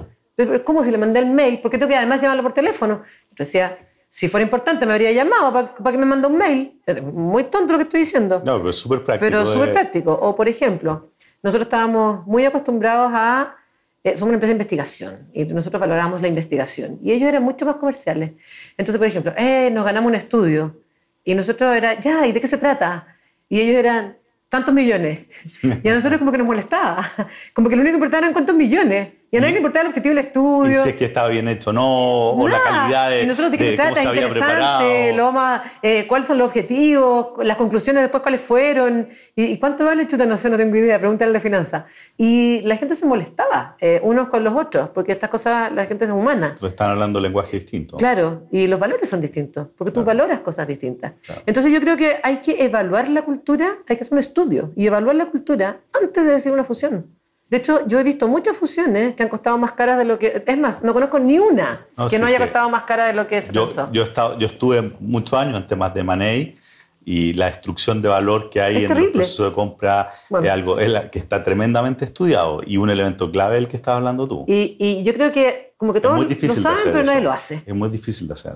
¿Cómo 0.63 0.83
si 0.83 0.91
le 0.91 0.97
mandé 0.97 1.19
el 1.19 1.25
mail? 1.25 1.59
¿Por 1.59 1.69
qué 1.69 1.77
tengo 1.77 1.89
que 1.89 1.95
además 1.95 2.21
llamarlo 2.21 2.43
por 2.43 2.53
teléfono? 2.53 3.01
Yo 3.31 3.35
decía, 3.37 3.77
si 4.09 4.29
fuera 4.29 4.43
importante 4.43 4.85
me 4.85 4.93
habría 4.93 5.11
llamado 5.11 5.51
para, 5.51 5.91
que 5.91 5.97
me 5.97 6.05
mande 6.05 6.27
un 6.27 6.37
mail. 6.37 6.79
muy 7.13 7.43
tonto 7.45 7.73
lo 7.73 7.79
que 7.79 7.83
estoy 7.83 7.99
diciendo. 8.01 8.41
No, 8.45 8.57
pero 8.57 8.69
es 8.69 8.77
súper 8.77 9.03
práctico. 9.03 9.25
Pero 9.25 9.45
súper 9.45 9.73
práctico. 9.73 10.13
O, 10.13 10.35
por 10.35 10.47
ejemplo, 10.47 11.11
nosotros 11.43 11.65
estábamos 11.65 12.25
muy 12.25 12.45
acostumbrados 12.45 13.11
a... 13.13 13.55
Eh, 14.03 14.11
somos 14.11 14.29
una 14.29 14.35
empresa 14.35 14.53
de 14.53 14.53
investigación 14.53 15.27
y 15.33 15.43
nosotros 15.45 15.79
valoramos 15.81 16.21
la 16.21 16.29
investigación. 16.29 16.99
Y 17.03 17.11
ellos 17.11 17.27
eran 17.27 17.43
mucho 17.43 17.65
más 17.65 17.75
comerciales. 17.75 18.31
Entonces, 18.77 18.97
por 18.97 19.07
ejemplo, 19.07 19.33
eh, 19.35 19.69
nos 19.71 19.83
ganamos 19.83 20.09
un 20.09 20.15
estudio 20.15 20.86
y 21.27 21.35
nosotros 21.35 21.75
era, 21.75 21.99
ya, 21.99 22.25
¿y 22.25 22.31
de 22.31 22.39
qué 22.39 22.47
se 22.47 22.57
trata? 22.57 23.05
Y 23.49 23.59
ellos 23.59 23.75
eran, 23.75 24.15
tantos 24.47 24.73
millones. 24.73 25.27
Y 25.83 25.89
a 25.89 25.93
nosotros 25.93 26.19
como 26.19 26.31
que 26.31 26.37
nos 26.37 26.47
molestaba. 26.47 27.05
Como 27.53 27.67
que 27.67 27.75
lo 27.75 27.81
único 27.81 27.95
que 27.95 27.97
importaba 27.97 28.19
eran 28.19 28.31
cuántos 28.31 28.55
millones. 28.55 29.09
Y 29.29 29.37
a 29.37 29.41
nadie 29.41 29.53
le 29.53 29.57
importaba 29.57 29.81
el 29.81 29.87
objetivo 29.89 30.15
del 30.15 30.25
estudio. 30.25 30.79
Y 30.79 30.83
si 30.83 30.89
es 30.89 30.95
que 30.95 31.05
estaba 31.05 31.27
bien 31.27 31.49
hecho 31.49 31.73
no, 31.73 32.29
o 32.29 32.47
la 32.47 32.61
calidad 32.63 33.09
de, 33.09 33.25
de 33.25 33.75
cómo 33.75 33.95
se 33.95 34.07
había 34.07 34.29
preparado. 34.29 35.17
Lo 35.17 35.31
más, 35.33 35.63
eh, 35.81 36.05
cuáles 36.07 36.27
son 36.27 36.37
los 36.37 36.47
objetivos, 36.47 37.31
las 37.43 37.57
conclusiones 37.57 38.03
después 38.03 38.23
cuáles 38.23 38.39
fueron, 38.39 39.09
y, 39.35 39.57
cuánto 39.59 39.83
vale 39.83 40.07
chuta, 40.07 40.25
no 40.25 40.37
sé, 40.37 40.49
no 40.49 40.55
tengo 40.55 40.77
idea, 40.77 40.97
pregúntale 40.97 41.33
de 41.33 41.39
finanzas. 41.41 41.83
Y 42.15 42.61
la 42.61 42.77
gente 42.77 42.95
se 42.95 43.05
molestaba, 43.05 43.75
eh, 43.81 43.99
unos 44.01 44.29
con 44.29 44.45
los 44.45 44.55
otros, 44.55 44.89
porque 44.93 45.11
estas 45.11 45.29
cosas, 45.29 45.73
la 45.73 45.85
gente 45.85 46.05
es 46.05 46.11
humana. 46.11 46.55
Pues 46.57 46.71
están 46.71 46.91
hablando 46.91 47.19
lenguaje 47.19 47.59
distinto. 47.59 47.97
Claro, 47.97 48.47
y 48.49 48.67
los 48.67 48.79
valores 48.79 49.09
son 49.09 49.19
distintos, 49.19 49.67
porque 49.77 49.91
tú 49.91 50.05
valoras 50.05 50.39
cosas 50.39 50.65
distintas. 50.67 51.13
Entonces 51.45 51.71
yo 51.73 51.81
creo 51.81 51.97
que 51.97 52.17
hay 52.23 52.37
que 52.37 52.63
evaluar 52.63 53.09
la 53.09 53.23
cultura, 53.23 53.79
hay 53.89 53.97
que 53.97 54.03
hacer 54.03 54.13
un 54.13 54.19
estudio 54.19 54.71
y 54.77 54.87
evaluar 54.87 55.15
la 55.15 55.25
cultura 55.25 55.81
antes 56.01 56.25
de 56.25 56.31
decir 56.31 56.53
una 56.53 56.63
fusión. 56.63 57.16
De 57.49 57.57
hecho, 57.57 57.87
yo 57.87 57.99
he 57.99 58.03
visto 58.03 58.27
muchas 58.27 58.57
fusiones 58.57 59.15
que 59.15 59.23
han 59.23 59.29
costado 59.29 59.57
más 59.57 59.71
caras 59.71 59.97
de 59.97 60.03
lo 60.03 60.19
que... 60.19 60.43
Es 60.45 60.57
más, 60.57 60.83
no 60.83 60.93
conozco 60.93 61.17
ni 61.17 61.39
una 61.39 61.87
que 62.09 62.19
no 62.19 62.25
haya 62.25 62.39
costado 62.39 62.69
más 62.69 62.83
cara 62.83 63.05
de 63.05 63.13
lo 63.13 63.25
que 63.25 63.41
se 63.41 63.53
yo, 63.53 63.65
pensó. 63.65 63.89
Yo, 63.91 64.03
he 64.03 64.05
estado, 64.05 64.37
yo 64.37 64.47
estuve 64.47 64.93
muchos 64.99 65.33
años 65.39 65.55
en 65.55 65.65
temas 65.65 65.93
de 65.93 66.03
Manei 66.03 66.57
y 67.05 67.31
la 67.33 67.45
destrucción 67.45 68.01
de 68.01 68.09
valor 68.09 68.49
que 68.49 68.59
hay 68.59 68.83
en 68.83 68.91
el 68.91 69.11
proceso 69.11 69.45
de 69.45 69.53
compra 69.53 70.09
es 70.43 70.49
algo 70.49 70.75
que 70.75 71.19
está 71.19 71.41
tremendamente 71.41 72.03
estudiado 72.03 72.61
y 72.65 72.75
un 72.75 72.89
elemento 72.89 73.31
clave 73.31 73.57
el 73.57 73.69
que 73.69 73.77
estás 73.77 73.95
hablando 73.95 74.27
tú. 74.27 74.43
Y, 74.45 74.75
y 74.77 75.03
yo 75.03 75.13
creo 75.13 75.31
que 75.31 75.73
como 75.77 75.93
que 75.93 76.01
todos 76.01 76.19
lo 76.19 76.49
saben, 76.49 76.83
pero 76.83 77.03
nadie 77.03 77.21
lo 77.21 77.31
hace. 77.31 77.63
Es 77.65 77.73
muy 77.73 77.89
difícil 77.89 78.27
de 78.27 78.33
hacer. 78.33 78.55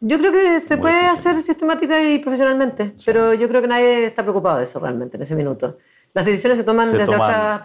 Yo 0.00 0.18
creo 0.18 0.32
que 0.32 0.58
se 0.60 0.78
puede 0.78 1.06
hacer 1.06 1.36
sistemática 1.42 2.02
y 2.02 2.18
profesionalmente, 2.18 2.94
pero 3.04 3.34
yo 3.34 3.46
creo 3.46 3.60
que 3.60 3.68
nadie 3.68 4.06
está 4.06 4.22
preocupado 4.22 4.58
de 4.58 4.64
eso 4.64 4.80
realmente 4.80 5.16
en 5.16 5.22
ese 5.22 5.36
minuto. 5.36 5.76
Las 6.14 6.26
decisiones 6.26 6.58
se 6.58 6.64
toman, 6.64 6.90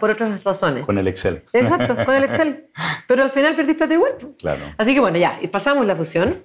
por 0.00 0.10
otras 0.10 0.42
razones. 0.42 0.86
Con 0.86 0.96
el 0.96 1.06
Excel. 1.06 1.42
Exacto, 1.52 1.96
con 2.04 2.14
el 2.14 2.24
Excel. 2.24 2.68
Pero 3.06 3.22
al 3.22 3.30
final 3.30 3.54
perdiste 3.54 3.78
plata 3.78 3.94
igual. 3.94 4.12
Claro. 4.38 4.62
Así 4.78 4.94
que 4.94 5.00
bueno, 5.00 5.18
ya, 5.18 5.38
y 5.42 5.48
pasamos 5.48 5.84
la 5.86 5.94
fusión. 5.94 6.42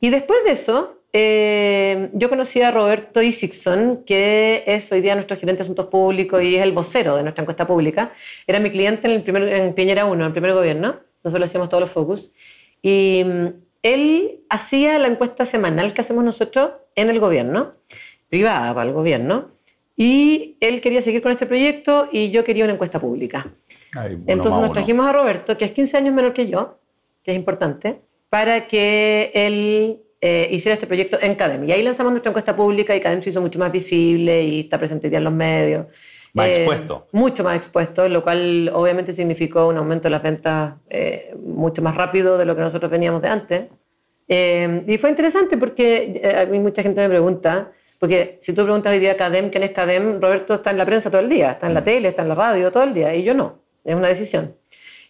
Y 0.00 0.10
después 0.10 0.42
de 0.44 0.52
eso, 0.52 1.02
eh, 1.12 2.08
yo 2.14 2.30
conocí 2.30 2.62
a 2.62 2.70
Roberto 2.70 3.20
Isixson, 3.20 4.04
que 4.04 4.64
es 4.66 4.90
hoy 4.92 5.02
día 5.02 5.14
nuestro 5.14 5.36
gerente 5.36 5.58
de 5.58 5.64
asuntos 5.64 5.86
públicos 5.86 6.42
y 6.42 6.56
es 6.56 6.62
el 6.62 6.72
vocero 6.72 7.16
de 7.16 7.22
nuestra 7.22 7.42
encuesta 7.42 7.66
pública. 7.66 8.12
Era 8.46 8.58
mi 8.58 8.70
cliente 8.70 9.06
en, 9.06 9.14
el 9.14 9.22
primer, 9.22 9.42
en 9.42 9.74
Piñera 9.74 10.06
1, 10.06 10.14
en 10.14 10.26
el 10.26 10.32
primer 10.32 10.54
gobierno. 10.54 11.00
Nosotros 11.22 11.48
hacíamos 11.48 11.68
todos 11.68 11.82
los 11.82 11.90
focus. 11.90 12.32
Y 12.80 13.22
mm, 13.24 13.46
él 13.82 14.40
hacía 14.48 14.98
la 14.98 15.08
encuesta 15.08 15.44
semanal 15.44 15.92
que 15.92 16.00
hacemos 16.00 16.24
nosotros 16.24 16.72
en 16.94 17.10
el 17.10 17.20
gobierno, 17.20 17.74
privada 18.28 18.74
para 18.74 18.88
el 18.88 18.94
gobierno. 18.94 19.51
Y 19.96 20.56
él 20.60 20.80
quería 20.80 21.02
seguir 21.02 21.22
con 21.22 21.32
este 21.32 21.46
proyecto 21.46 22.08
y 22.10 22.30
yo 22.30 22.44
quería 22.44 22.64
una 22.64 22.74
encuesta 22.74 23.00
pública. 23.00 23.52
Entonces 24.26 24.60
nos 24.60 24.72
trajimos 24.72 25.06
a 25.06 25.12
Roberto, 25.12 25.56
que 25.58 25.66
es 25.66 25.72
15 25.72 25.98
años 25.98 26.14
menor 26.14 26.32
que 26.32 26.48
yo, 26.48 26.78
que 27.22 27.32
es 27.32 27.36
importante, 27.36 28.00
para 28.30 28.66
que 28.66 29.30
él 29.34 30.00
eh, 30.20 30.48
hiciera 30.50 30.74
este 30.74 30.86
proyecto 30.86 31.18
en 31.20 31.34
Cadem. 31.34 31.64
Y 31.64 31.72
ahí 31.72 31.82
lanzamos 31.82 32.12
nuestra 32.12 32.30
encuesta 32.30 32.56
pública 32.56 32.96
y 32.96 33.00
Cadem 33.00 33.22
se 33.22 33.30
hizo 33.30 33.40
mucho 33.40 33.58
más 33.58 33.70
visible 33.70 34.42
y 34.44 34.60
está 34.60 34.78
presente 34.78 35.14
en 35.14 35.24
los 35.24 35.32
medios. 35.32 35.86
Más 36.32 36.46
eh, 36.46 36.50
expuesto. 36.50 37.08
Mucho 37.12 37.44
más 37.44 37.56
expuesto, 37.56 38.08
lo 38.08 38.22
cual 38.22 38.70
obviamente 38.72 39.12
significó 39.14 39.66
un 39.66 39.76
aumento 39.76 40.04
de 40.04 40.10
las 40.10 40.22
ventas 40.22 40.74
eh, 40.88 41.34
mucho 41.44 41.82
más 41.82 41.94
rápido 41.94 42.38
de 42.38 42.46
lo 42.46 42.54
que 42.56 42.62
nosotros 42.62 42.90
veníamos 42.90 43.20
de 43.20 43.28
antes. 43.28 43.66
y 44.28 44.96
fue 44.96 45.10
interesante 45.10 45.58
porque 45.58 46.22
a 46.40 46.46
mí 46.46 46.58
mucha 46.58 46.82
gente 46.82 47.02
me 47.02 47.08
pregunta, 47.08 47.72
porque 48.02 48.40
si 48.42 48.52
tú 48.52 48.64
preguntas 48.64 48.92
hoy 48.92 48.98
día 48.98 49.12
a 49.12 49.16
Cadem, 49.16 49.48
¿quién 49.48 49.62
es 49.62 49.70
Cadem? 49.70 50.20
Roberto 50.20 50.54
está 50.54 50.72
en 50.72 50.78
la 50.78 50.84
prensa 50.84 51.08
todo 51.08 51.20
el 51.20 51.28
día, 51.28 51.52
está 51.52 51.68
en 51.68 51.74
la 51.74 51.82
mm. 51.82 51.84
tele, 51.84 52.08
está 52.08 52.22
en 52.22 52.30
la 52.30 52.34
radio 52.34 52.72
todo 52.72 52.82
el 52.82 52.94
día, 52.94 53.14
y 53.14 53.22
yo 53.22 53.32
no. 53.32 53.60
Es 53.84 53.94
una 53.94 54.08
decisión. 54.08 54.56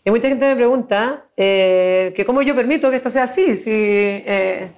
Y 0.05 0.11
mucha 0.11 0.29
gente 0.29 0.45
me 0.45 0.57
pregunta 0.57 1.25
eh, 1.35 2.13
que 2.15 2.27
cómo 2.27 2.43
yo 2.43 2.55
permito 2.55 2.91
que 2.91 2.97
esto 2.97 3.09
sea 3.09 3.23
así. 3.23 3.57
Si, 3.57 3.71
eh, 3.73 4.73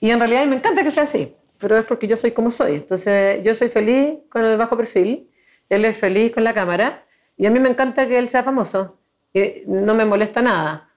y 0.00 0.10
en 0.10 0.18
realidad 0.18 0.46
me 0.46 0.56
encanta 0.56 0.82
que 0.82 0.90
sea 0.90 1.02
así, 1.02 1.34
pero 1.58 1.76
es 1.76 1.84
porque 1.84 2.08
yo 2.08 2.16
soy 2.16 2.30
como 2.30 2.48
soy. 2.48 2.76
Entonces 2.76 3.42
yo 3.44 3.52
soy 3.52 3.68
feliz 3.68 4.14
con 4.30 4.42
el 4.46 4.56
bajo 4.56 4.74
perfil, 4.74 5.28
él 5.68 5.84
es 5.84 5.94
feliz 5.94 6.32
con 6.32 6.44
la 6.44 6.54
cámara, 6.54 7.04
y 7.36 7.44
a 7.44 7.50
mí 7.50 7.60
me 7.60 7.68
encanta 7.68 8.08
que 8.08 8.18
él 8.18 8.30
sea 8.30 8.42
famoso. 8.42 8.98
Y 9.34 9.64
no 9.66 9.94
me 9.94 10.06
molesta 10.06 10.40
nada. 10.40 10.88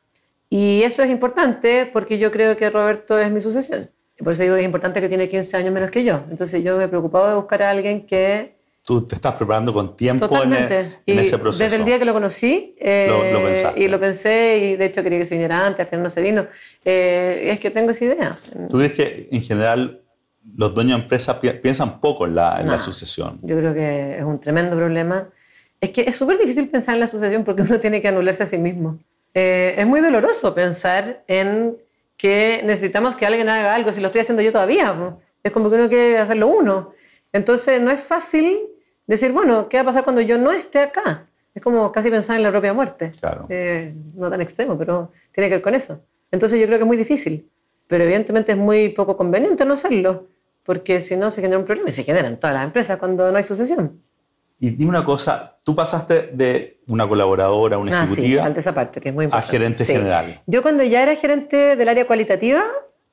Y 0.49 0.83
eso 0.83 1.03
es 1.03 1.09
importante 1.09 1.89
porque 1.91 2.17
yo 2.17 2.31
creo 2.31 2.55
que 2.55 2.69
Roberto 2.69 3.19
es 3.19 3.29
mi 3.29 3.41
sucesión. 3.41 3.89
Por 4.23 4.33
eso 4.33 4.43
digo 4.43 4.55
que 4.55 4.61
es 4.61 4.65
importante 4.65 5.01
que 5.01 5.09
tiene 5.09 5.29
15 5.29 5.57
años 5.57 5.73
menos 5.73 5.89
que 5.89 6.03
yo. 6.03 6.21
Entonces 6.29 6.63
yo 6.63 6.77
me 6.77 6.85
he 6.85 6.87
preocupado 6.87 7.29
de 7.29 7.35
buscar 7.35 7.63
a 7.63 7.69
alguien 7.69 8.05
que... 8.05 8.55
Tú 8.83 9.05
te 9.05 9.15
estás 9.15 9.35
preparando 9.35 9.71
con 9.73 9.95
tiempo 9.95 10.43
en, 10.43 10.53
en, 10.53 11.19
ese 11.19 11.37
proceso. 11.37 11.63
Desde 11.63 11.77
el 11.77 11.85
día 11.85 11.99
que 11.99 12.05
lo 12.05 12.13
conocí. 12.13 12.75
Eh, 12.79 13.07
lo, 13.07 13.79
y 13.79 13.87
lo 13.87 13.99
pensé 13.99 14.57
y 14.57 14.75
de 14.75 14.85
hecho 14.85 15.03
quería 15.03 15.19
que 15.19 15.25
se 15.25 15.35
viniera 15.35 15.67
antes, 15.67 15.81
al 15.81 15.87
final 15.87 16.03
no 16.03 16.09
se 16.09 16.21
vino. 16.21 16.47
Eh, 16.83 17.49
es 17.51 17.59
que 17.59 17.69
tengo 17.69 17.91
esa 17.91 18.05
idea. 18.05 18.39
¿Tú 18.69 18.77
crees 18.77 18.93
que 18.93 19.27
en 19.31 19.41
general 19.41 20.01
los 20.57 20.73
dueños 20.73 20.97
de 20.97 21.03
empresas 21.03 21.37
piensan 21.61 21.99
poco 21.99 22.25
en 22.25 22.33
la, 22.33 22.59
en 22.59 22.69
la 22.69 22.79
sucesión? 22.79 23.39
Yo 23.43 23.55
creo 23.55 23.73
que 23.73 24.17
es 24.17 24.23
un 24.23 24.39
tremendo 24.39 24.75
problema. 24.75 25.29
Es 25.79 25.91
que 25.91 26.01
es 26.01 26.15
súper 26.15 26.39
difícil 26.39 26.67
pensar 26.67 26.95
en 26.95 27.01
la 27.01 27.07
sucesión 27.07 27.43
porque 27.43 27.61
uno 27.61 27.79
tiene 27.79 28.01
que 28.01 28.07
anularse 28.07 28.43
a 28.43 28.45
sí 28.47 28.57
mismo. 28.57 28.97
Eh, 29.33 29.75
es 29.77 29.87
muy 29.87 30.01
doloroso 30.01 30.53
pensar 30.53 31.23
en 31.27 31.77
que 32.21 32.61
necesitamos 32.63 33.15
que 33.15 33.25
alguien 33.25 33.49
haga 33.49 33.73
algo, 33.73 33.91
si 33.91 33.99
lo 33.99 34.07
estoy 34.07 34.21
haciendo 34.21 34.43
yo 34.43 34.51
todavía. 34.51 34.95
Es 35.41 35.51
como 35.51 35.71
que 35.71 35.75
uno 35.75 35.89
quiere 35.89 36.19
hacerlo 36.19 36.49
uno. 36.49 36.93
Entonces 37.33 37.81
no 37.81 37.89
es 37.89 37.99
fácil 37.99 38.59
decir, 39.07 39.31
bueno, 39.31 39.67
¿qué 39.67 39.77
va 39.77 39.81
a 39.81 39.85
pasar 39.85 40.03
cuando 40.03 40.21
yo 40.21 40.37
no 40.37 40.51
esté 40.51 40.81
acá? 40.81 41.25
Es 41.55 41.63
como 41.63 41.91
casi 41.91 42.11
pensar 42.11 42.35
en 42.35 42.43
la 42.43 42.51
propia 42.51 42.73
muerte. 42.73 43.13
Claro. 43.19 43.47
Eh, 43.49 43.95
no 44.13 44.29
tan 44.29 44.39
extremo, 44.39 44.77
pero 44.77 45.11
tiene 45.31 45.49
que 45.49 45.55
ver 45.55 45.63
con 45.63 45.73
eso. 45.73 45.99
Entonces 46.29 46.59
yo 46.59 46.67
creo 46.67 46.77
que 46.77 46.83
es 46.83 46.87
muy 46.87 46.97
difícil, 46.97 47.49
pero 47.87 48.03
evidentemente 48.03 48.51
es 48.51 48.57
muy 48.59 48.89
poco 48.89 49.17
conveniente 49.17 49.65
no 49.65 49.73
hacerlo, 49.73 50.27
porque 50.61 51.01
si 51.01 51.17
no 51.17 51.31
se 51.31 51.41
genera 51.41 51.57
un 51.57 51.65
problema 51.65 51.89
y 51.89 51.93
se 51.93 52.03
generan 52.03 52.39
todas 52.39 52.53
las 52.53 52.65
empresas 52.65 52.99
cuando 52.99 53.31
no 53.31 53.37
hay 53.37 53.43
sucesión. 53.43 53.99
Y 54.63 54.69
dime 54.69 54.89
una 54.89 55.03
cosa, 55.03 55.57
tú 55.65 55.75
pasaste 55.75 56.29
de 56.33 56.81
una 56.87 57.07
colaboradora, 57.07 57.79
una 57.79 57.99
ah, 57.99 58.03
ejecutiva, 58.03 58.47
esa 58.47 58.75
parte, 58.75 59.01
que 59.01 59.09
es 59.09 59.15
muy 59.15 59.27
a 59.31 59.41
gerente 59.41 59.83
general. 59.83 60.39
Yo 60.45 60.61
cuando 60.61 60.83
ya 60.83 61.01
era 61.01 61.15
gerente 61.15 61.75
del 61.75 61.89
área 61.89 62.05
cualitativa, 62.05 62.61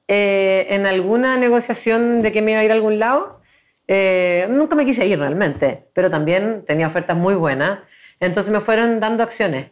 eh, 0.08 0.66
en 0.68 0.84
alguna 0.84 1.38
negociación 1.38 2.20
de 2.20 2.32
que 2.32 2.42
me 2.42 2.50
iba 2.50 2.60
a 2.60 2.64
ir 2.64 2.70
a 2.70 2.74
algún 2.74 2.98
lado, 2.98 3.40
eh, 3.86 4.46
nunca 4.50 4.76
me 4.76 4.84
quise 4.84 5.06
ir 5.06 5.18
realmente, 5.18 5.86
pero 5.94 6.10
también 6.10 6.64
tenía 6.66 6.86
ofertas 6.86 7.16
muy 7.16 7.34
buenas, 7.34 7.78
entonces 8.20 8.52
me 8.52 8.60
fueron 8.60 9.00
dando 9.00 9.22
acciones 9.22 9.70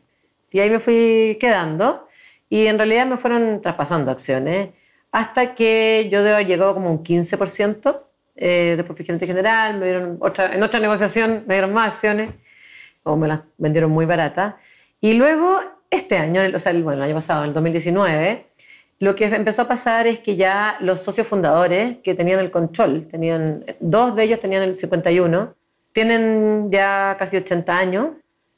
y 0.50 0.60
ahí 0.60 0.70
me 0.70 0.80
fui 0.80 1.36
quedando 1.38 2.08
y 2.48 2.68
en 2.68 2.78
realidad 2.78 3.04
me 3.04 3.18
fueron 3.18 3.60
traspasando 3.60 4.10
acciones 4.10 4.70
hasta 5.12 5.54
que 5.54 6.08
yo 6.10 6.22
debo 6.22 6.36
haber 6.36 6.46
llegado 6.46 6.72
como 6.72 6.90
un 6.90 7.04
15% 7.04 8.05
eh, 8.36 8.74
después 8.76 8.96
fui 8.96 9.06
gerente 9.06 9.26
general, 9.26 9.78
me 9.78 9.86
dieron 9.86 10.18
otra, 10.20 10.54
en 10.54 10.62
otra 10.62 10.78
negociación 10.78 11.44
me 11.46 11.54
dieron 11.54 11.72
más 11.72 11.88
acciones, 11.88 12.30
o 13.02 13.16
me 13.16 13.28
las 13.28 13.40
vendieron 13.56 13.90
muy 13.90 14.04
baratas. 14.04 14.54
Y 15.00 15.14
luego, 15.14 15.60
este 15.90 16.18
año, 16.18 16.42
o 16.54 16.58
sea, 16.58 16.72
bueno, 16.72 16.94
el 16.94 17.02
año 17.02 17.14
pasado, 17.14 17.42
en 17.42 17.48
el 17.48 17.54
2019, 17.54 18.46
lo 18.98 19.14
que 19.14 19.26
empezó 19.26 19.62
a 19.62 19.68
pasar 19.68 20.06
es 20.06 20.20
que 20.20 20.36
ya 20.36 20.76
los 20.80 21.00
socios 21.00 21.26
fundadores 21.26 21.98
que 22.02 22.14
tenían 22.14 22.40
el 22.40 22.50
control, 22.50 23.06
tenían, 23.10 23.64
dos 23.78 24.16
de 24.16 24.24
ellos 24.24 24.40
tenían 24.40 24.62
el 24.62 24.78
51, 24.78 25.54
tienen 25.92 26.70
ya 26.70 27.16
casi 27.18 27.36
80 27.36 27.78
años, 27.78 28.08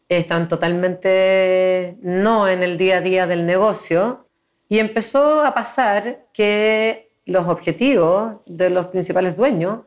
están 0.08 0.48
totalmente 0.48 1.96
no 2.00 2.48
en 2.48 2.62
el 2.62 2.78
día 2.78 2.98
a 2.98 3.00
día 3.00 3.26
del 3.26 3.46
negocio, 3.46 4.26
y 4.68 4.78
empezó 4.78 5.42
a 5.42 5.54
pasar 5.54 6.26
que 6.32 7.07
los 7.28 7.46
objetivos 7.46 8.36
de 8.46 8.70
los 8.70 8.86
principales 8.86 9.36
dueños 9.36 9.80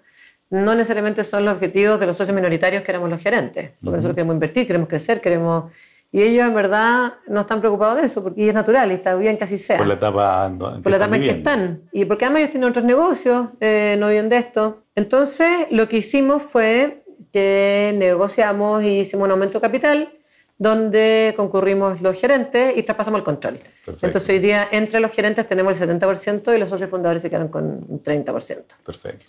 no 0.50 0.75
necesariamente 0.75 1.24
son 1.24 1.45
los 1.45 1.55
objetivos 1.55 2.00
de 2.00 2.05
los 2.05 2.17
socios 2.17 2.36
minoritarios 2.36 2.83
que 2.83 2.91
éramos 2.91 3.10
los 3.10 3.21
gerentes. 3.21 3.71
Porque 3.81 3.98
nosotros 3.98 4.15
queremos 4.15 4.33
invertir, 4.33 4.67
queremos 4.67 4.88
crecer, 4.88 5.21
queremos... 5.21 5.71
Y 6.13 6.21
ellos 6.21 6.45
en 6.45 6.53
verdad 6.53 7.13
no 7.27 7.41
están 7.41 7.62
preocupados 7.62 8.01
de 8.01 8.05
eso, 8.05 8.21
porque 8.21 8.50
es 8.50 8.53
natural 8.53 8.91
y 8.91 8.95
está 8.95 9.15
bien 9.15 9.38
que 9.38 9.45
así 9.45 9.57
sea. 9.57 9.77
Por 9.77 9.88
la 9.88 9.93
etapa, 9.93 10.51
Por 10.60 10.91
la 10.91 10.98
etapa 10.98 11.15
en 11.15 11.21
que 11.21 11.29
están. 11.29 11.81
Y 11.93 12.03
porque 12.03 12.25
además 12.25 12.41
ellos 12.41 12.51
tienen 12.51 12.69
otros 12.69 12.83
negocios, 12.83 13.48
eh, 13.62 13.95
no 13.98 14.10
viven 14.10 14.27
de 14.27 14.38
esto. 14.38 14.83
Entonces 14.93 15.67
lo 15.71 15.88
que 15.88 15.98
hicimos 15.98 16.43
fue 16.43 17.05
que 17.31 17.95
negociamos 17.98 18.83
y 18.83 19.00
hicimos 19.00 19.24
un 19.25 19.31
aumento 19.31 19.60
de 19.60 19.62
capital 19.62 20.13
donde 20.61 21.33
concurrimos 21.35 22.01
los 22.01 22.21
gerentes 22.21 22.77
y 22.77 22.83
traspasamos 22.83 23.17
el 23.17 23.23
control. 23.23 23.59
Entonces 23.87 24.29
hoy 24.29 24.37
día 24.37 24.67
entre 24.71 24.99
los 24.99 25.09
gerentes 25.09 25.47
tenemos 25.47 25.81
el 25.81 25.89
70% 25.89 26.55
y 26.55 26.59
los 26.59 26.69
socios 26.69 26.87
fundadores 26.87 27.23
se 27.23 27.31
quedan 27.31 27.47
con 27.47 27.63
un 27.63 28.03
30%. 28.03 28.63
Perfecto. 28.85 29.25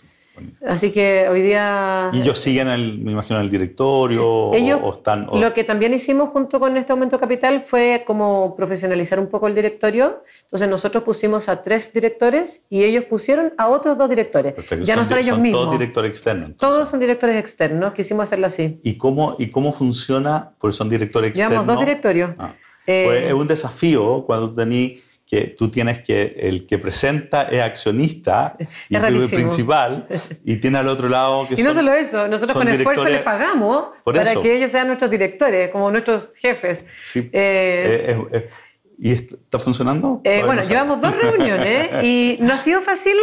Así 0.65 0.91
que 0.91 1.27
hoy 1.29 1.41
día... 1.41 2.09
¿Y 2.13 2.21
ellos 2.21 2.39
siguen, 2.39 3.03
me 3.03 3.11
imagino, 3.11 3.37
en 3.37 3.45
el 3.45 3.51
directorio? 3.51 4.53
Ellos, 4.53 4.79
o, 4.81 4.95
están, 4.95 5.27
Lo 5.31 5.53
que 5.53 5.63
también 5.63 5.93
hicimos 5.93 6.29
junto 6.29 6.59
con 6.59 6.75
este 6.77 6.91
aumento 6.91 7.17
de 7.17 7.21
capital 7.21 7.61
fue 7.61 8.03
como 8.07 8.55
profesionalizar 8.55 9.19
un 9.19 9.27
poco 9.27 9.47
el 9.47 9.55
directorio. 9.55 10.23
Entonces 10.43 10.69
nosotros 10.69 11.03
pusimos 11.03 11.49
a 11.49 11.61
tres 11.61 11.93
directores 11.93 12.65
y 12.69 12.83
ellos 12.83 13.05
pusieron 13.05 13.53
a 13.57 13.67
otros 13.67 13.97
dos 13.97 14.09
directores. 14.09 14.55
Ya 14.83 14.95
no 14.95 15.05
son, 15.05 15.19
ellos 15.19 15.37
mismos. 15.37 15.61
Todos 15.61 15.71
directores 15.73 16.09
externos. 16.09 16.57
Todos 16.57 16.89
son 16.89 16.99
directores 16.99 17.37
externos. 17.37 17.93
Quisimos 17.93 18.23
hacerlo 18.23 18.47
así. 18.47 18.79
¿Y 18.83 18.97
cómo, 18.97 19.35
y 19.37 19.51
cómo 19.51 19.71
funciona? 19.71 20.53
Porque 20.57 20.75
son 20.75 20.89
directores 20.89 21.29
externos. 21.29 21.51
Llevamos 21.51 21.75
dos 21.75 21.85
directorios. 21.85 22.31
Ah. 22.39 22.55
Eh, 22.85 23.03
pues 23.05 23.23
es 23.25 23.33
un 23.33 23.47
desafío 23.47 24.23
cuando 24.25 24.51
tenés 24.51 25.01
que 25.25 25.47
tú 25.57 25.69
tienes 25.69 26.01
que, 26.01 26.35
el 26.39 26.67
que 26.67 26.77
presenta 26.77 27.43
es 27.43 27.61
accionista 27.61 28.55
y 28.89 28.95
el 28.95 29.29
principal, 29.29 30.07
y 30.43 30.57
tiene 30.57 30.77
al 30.79 30.87
otro 30.87 31.09
lado 31.09 31.47
que 31.47 31.59
Y 31.59 31.63
no 31.63 31.73
solo 31.73 31.93
eso, 31.93 32.27
nosotros 32.27 32.57
con 32.57 32.67
esfuerzo 32.67 33.07
les 33.07 33.21
pagamos 33.21 33.87
para 34.03 34.35
que 34.35 34.57
ellos 34.57 34.71
sean 34.71 34.87
nuestros 34.87 35.09
directores, 35.09 35.69
como 35.71 35.89
nuestros 35.91 36.29
jefes. 36.35 36.85
Sí. 37.01 37.29
Eh, 37.31 38.49
¿Y 38.97 39.11
está 39.11 39.59
funcionando? 39.59 40.21
Eh, 40.23 40.43
bueno, 40.45 40.61
llevamos 40.61 41.01
dos 41.01 41.15
reuniones 41.21 42.03
y 42.03 42.37
no 42.39 42.53
ha 42.53 42.57
sido 42.57 42.81
fácil 42.81 43.17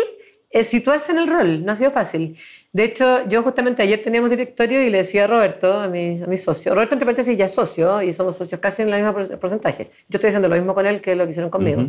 es 0.50 0.66
situarse 0.66 1.12
en 1.12 1.18
el 1.18 1.28
rol, 1.28 1.64
no 1.64 1.72
ha 1.72 1.76
sido 1.76 1.92
fácil. 1.92 2.36
De 2.72 2.84
hecho, 2.84 3.28
yo 3.28 3.42
justamente 3.42 3.82
ayer 3.82 4.00
teníamos 4.00 4.30
directorio 4.30 4.82
y 4.82 4.90
le 4.90 4.98
decía 4.98 5.24
a 5.24 5.26
Roberto, 5.26 5.72
a 5.72 5.88
mi, 5.88 6.22
a 6.22 6.26
mi 6.26 6.36
socio, 6.36 6.72
Roberto 6.72 6.94
entre 6.94 7.04
paréntesis 7.04 7.36
ya 7.36 7.46
es 7.46 7.54
socio 7.54 8.00
y 8.00 8.12
somos 8.12 8.36
socios 8.36 8.60
casi 8.60 8.82
en 8.82 8.92
el 8.92 9.02
mismo 9.02 9.38
porcentaje. 9.38 9.90
Yo 10.08 10.16
estoy 10.16 10.28
haciendo 10.28 10.48
lo 10.48 10.54
mismo 10.54 10.72
con 10.72 10.86
él 10.86 11.00
que 11.00 11.16
lo 11.16 11.24
que 11.24 11.30
hicieron 11.30 11.50
conmigo. 11.50 11.86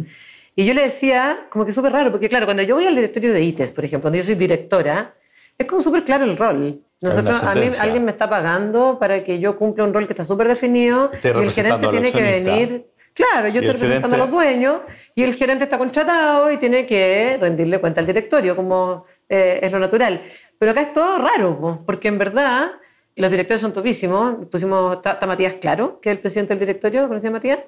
Y 0.55 0.65
yo 0.65 0.73
le 0.73 0.83
decía, 0.83 1.47
como 1.51 1.65
que 1.65 1.71
súper 1.71 1.91
raro, 1.93 2.11
porque 2.11 2.27
claro, 2.27 2.45
cuando 2.45 2.63
yo 2.63 2.75
voy 2.75 2.85
al 2.85 2.95
directorio 2.95 3.31
de 3.31 3.41
ITES, 3.41 3.71
por 3.71 3.85
ejemplo, 3.85 4.05
cuando 4.05 4.17
yo 4.17 4.25
soy 4.25 4.35
directora, 4.35 5.13
es 5.57 5.67
como 5.67 5.81
súper 5.83 6.03
claro 6.03 6.25
el 6.25 6.35
rol. 6.35 6.81
Nosotros, 7.00 7.41
a 7.43 7.55
mí 7.55 7.69
alguien 7.79 8.03
me 8.03 8.11
está 8.11 8.29
pagando 8.29 8.97
para 9.00 9.23
que 9.23 9.39
yo 9.39 9.57
cumpla 9.57 9.83
un 9.83 9.93
rol 9.93 10.07
que 10.07 10.13
está 10.13 10.25
súper 10.25 10.47
definido 10.47 11.11
y 11.23 11.27
el 11.27 11.51
gerente 11.51 11.88
tiene 11.88 12.11
que 12.11 12.21
venir 12.21 12.91
Claro, 13.13 13.50
yo 13.50 13.59
estoy 13.59 13.73
representando 13.73 14.15
a 14.15 14.19
los 14.19 14.31
dueños 14.31 14.81
y 15.15 15.23
el 15.23 15.33
gerente 15.33 15.65
está 15.65 15.77
contratado 15.77 16.51
y 16.51 16.57
tiene 16.57 16.85
que 16.85 17.38
rendirle 17.39 17.79
cuenta 17.79 18.00
al 18.00 18.07
directorio, 18.07 18.55
como 18.55 19.05
eh, 19.27 19.59
es 19.61 19.71
lo 19.71 19.79
natural. 19.79 20.21
Pero 20.62 20.74
acá 20.74 20.82
es 20.82 20.94
todo 20.94 21.18
raro, 21.18 21.82
porque 21.88 22.08
en 22.08 22.20
verdad 22.20 22.74
los 23.15 23.32
directores 23.32 23.62
son 23.62 23.74
topísimos. 23.74 24.46
Pusimos, 24.46 24.98
está, 24.98 25.18
Matías 25.25 25.56
Claro, 25.56 26.00
que 26.00 26.12
es 26.12 26.15
el 26.18 26.22
presidente 26.22 26.53
del 26.53 26.60
directorio, 26.60 27.08
¿conocía 27.08 27.32
a 27.32 27.34
Matías? 27.34 27.60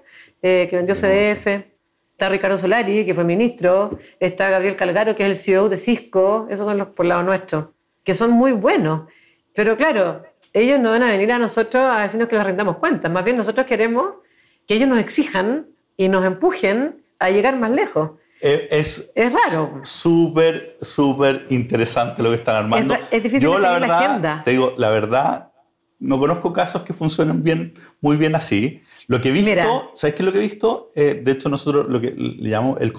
Eh, 0.44 0.68
que 0.70 0.76
vendió 0.76 0.94
CDF. 0.94 1.48
Está 2.12 2.30
Ricardo 2.30 2.56
Solari, 2.56 3.04
que 3.04 3.16
fue 3.16 3.24
ministro. 3.24 3.98
Está 4.20 4.52
Gabriel 4.52 4.76
Calgaro, 4.76 5.16
que 5.16 5.24
es 5.24 5.30
el 5.32 5.38
CEO 5.38 5.70
de 5.70 5.78
Cisco. 5.78 6.46
Esos 6.52 6.68
son 6.68 6.78
los 6.78 6.90
por 6.90 7.08
lado 7.08 7.24
nuestro, 7.24 7.74
que 8.04 8.14
son 8.14 8.30
muy 8.30 8.52
buenos. 8.52 9.10
Pero 9.56 9.76
claro, 9.76 10.22
ellos 10.54 10.80
no 10.80 10.92
van 10.92 11.02
a 11.02 11.08
venir 11.08 11.32
a 11.32 11.40
nosotros 11.40 11.84
a 11.84 12.04
decirnos 12.04 12.30
que 12.30 12.36
les 12.36 12.46
rendamos 12.46 12.78
cuentas. 12.78 13.12
Más 13.12 13.26
bien 13.26 13.38
nosotros 13.38 13.66
queremos 13.66 14.18
que 14.68 14.76
ellos 14.76 14.88
nos 14.88 15.00
exijan 15.00 15.66
y 15.98 16.10
nos 16.10 16.24
empujen 16.24 17.04
a 17.18 17.32
llegar 17.32 17.56
más 17.56 17.72
lejos. 17.72 18.12
Eh, 18.46 18.68
es, 18.72 19.14
es 19.16 19.32
raro. 19.32 19.80
Súper, 19.84 20.78
súper 20.82 21.48
interesante 21.50 22.22
lo 22.22 22.30
que 22.30 22.36
están 22.36 22.58
armando. 22.58 22.94
Es, 23.10 23.24
difícil 23.24 23.40
Yo, 23.40 23.58
la 23.58 23.80
verdad, 23.80 24.44
te 24.44 24.52
digo, 24.52 24.74
la 24.78 24.90
verdad, 24.90 25.54
no 26.00 26.20
conozco 26.20 26.52
casos 26.52 26.82
que 26.84 26.92
funcionen 26.92 27.42
bien, 27.42 27.76
muy 28.02 28.18
bien 28.18 28.36
así. 28.36 28.82
Lo 29.08 29.22
que 29.22 29.30
he 29.30 29.32
visto, 29.32 29.92
¿sabes 29.94 30.16
qué 30.16 30.24
es 30.24 30.26
lo 30.26 30.34
que 30.34 30.40
he 30.40 30.42
visto? 30.42 30.92
Eh, 30.94 31.22
de 31.24 31.32
hecho, 31.32 31.48
nosotros 31.48 31.86
lo 31.88 32.02
que 32.02 32.12
le 32.12 32.50
llamamos 32.50 32.82
el, 32.82 32.94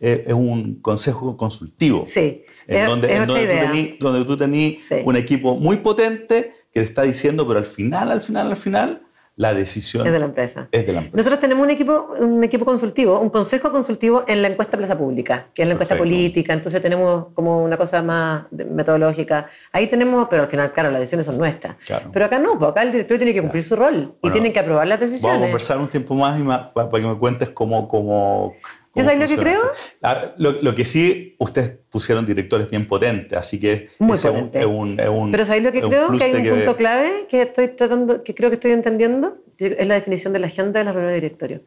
eh, 0.00 0.24
es 0.26 0.34
un 0.34 0.82
consejo 0.82 1.34
consultivo. 1.34 2.04
Sí. 2.04 2.42
En 2.66 2.84
donde, 2.84 3.96
donde, 3.98 4.24
tú 4.26 4.36
tenés 4.36 4.86
un 5.02 5.16
equipo 5.16 5.56
muy 5.56 5.78
potente 5.78 6.52
que 6.70 6.80
te 6.80 6.86
está 6.86 7.02
diciendo, 7.04 7.46
pero 7.46 7.58
al 7.58 7.66
final, 7.66 8.10
al 8.10 8.20
final, 8.20 8.48
al 8.48 8.56
final, 8.56 9.02
la 9.40 9.54
decisión 9.54 10.06
es 10.06 10.12
de 10.12 10.18
la 10.18 10.26
empresa. 10.26 10.68
Es 10.70 10.86
de 10.86 10.92
la 10.92 10.98
empresa. 10.98 11.16
Nosotros 11.16 11.40
tenemos 11.40 11.64
un 11.64 11.70
equipo, 11.70 12.14
un 12.20 12.44
equipo 12.44 12.66
consultivo, 12.66 13.18
un 13.18 13.30
consejo 13.30 13.72
consultivo 13.72 14.22
en 14.26 14.42
la 14.42 14.48
encuesta 14.48 14.76
Plaza 14.76 14.98
Pública, 14.98 15.46
que 15.54 15.62
es 15.62 15.68
la 15.68 15.72
encuesta 15.72 15.96
política, 15.96 16.52
entonces 16.52 16.82
tenemos 16.82 17.28
como 17.32 17.64
una 17.64 17.78
cosa 17.78 18.02
más 18.02 18.44
metodológica. 18.52 19.48
Ahí 19.72 19.86
tenemos, 19.86 20.28
pero 20.28 20.42
al 20.42 20.48
final, 20.48 20.72
claro, 20.72 20.90
las 20.90 21.00
decisiones 21.00 21.24
son 21.24 21.38
nuestras. 21.38 21.76
Pero 22.12 22.24
acá 22.26 22.38
no, 22.38 22.58
pues 22.58 22.70
acá 22.70 22.82
el 22.82 22.92
director 22.92 23.16
tiene 23.16 23.32
que 23.32 23.40
cumplir 23.40 23.64
su 23.64 23.76
rol 23.76 24.14
y 24.22 24.30
tiene 24.30 24.52
que 24.52 24.60
aprobar 24.60 24.86
las 24.86 25.00
decisiones. 25.00 25.32
Vamos 25.32 25.42
a 25.42 25.46
conversar 25.46 25.78
un 25.78 25.88
tiempo 25.88 26.14
más, 26.14 26.38
y 26.38 26.42
para 26.42 26.90
que 26.90 27.00
me 27.00 27.16
cuentes 27.16 27.48
cómo, 27.48 27.88
cómo 27.88 28.56
¿Ya 28.94 29.04
sabes 29.04 29.20
lo 29.20 29.26
que 29.26 29.36
creo? 29.36 29.62
Ah, 30.02 30.32
lo, 30.38 30.74
que 30.74 30.84
sí, 30.84 31.36
ustedes 31.38 31.78
pusieron 31.90 32.26
directores 32.26 32.68
bien 32.68 32.86
potentes, 32.86 33.38
así 33.38 33.60
que 33.60 33.90
Muy 34.00 34.16
potente. 34.16 34.60
Es, 34.60 34.66
un, 34.66 34.98
es, 34.98 35.08
un, 35.08 35.30
Pero 35.30 35.44
¿sabéis 35.44 35.64
lo 35.64 35.72
que 35.72 35.80
creo? 35.80 36.10
Que 36.10 36.24
hay 36.24 36.34
un 36.34 36.56
punto 36.56 36.76
clave 36.76 37.26
que 37.28 37.42
estoy 37.42 37.68
tratando, 37.68 38.24
que 38.24 38.34
creo 38.34 38.50
que 38.50 38.54
estoy 38.54 38.72
entendiendo, 38.72 39.38
es 39.58 39.86
la 39.86 39.94
definición 39.94 40.32
de 40.32 40.40
la 40.40 40.48
agenda 40.48 40.80
de 40.80 40.84
la 40.84 40.92
reunión 40.92 41.10
de 41.10 41.20
directorio. 41.20 41.62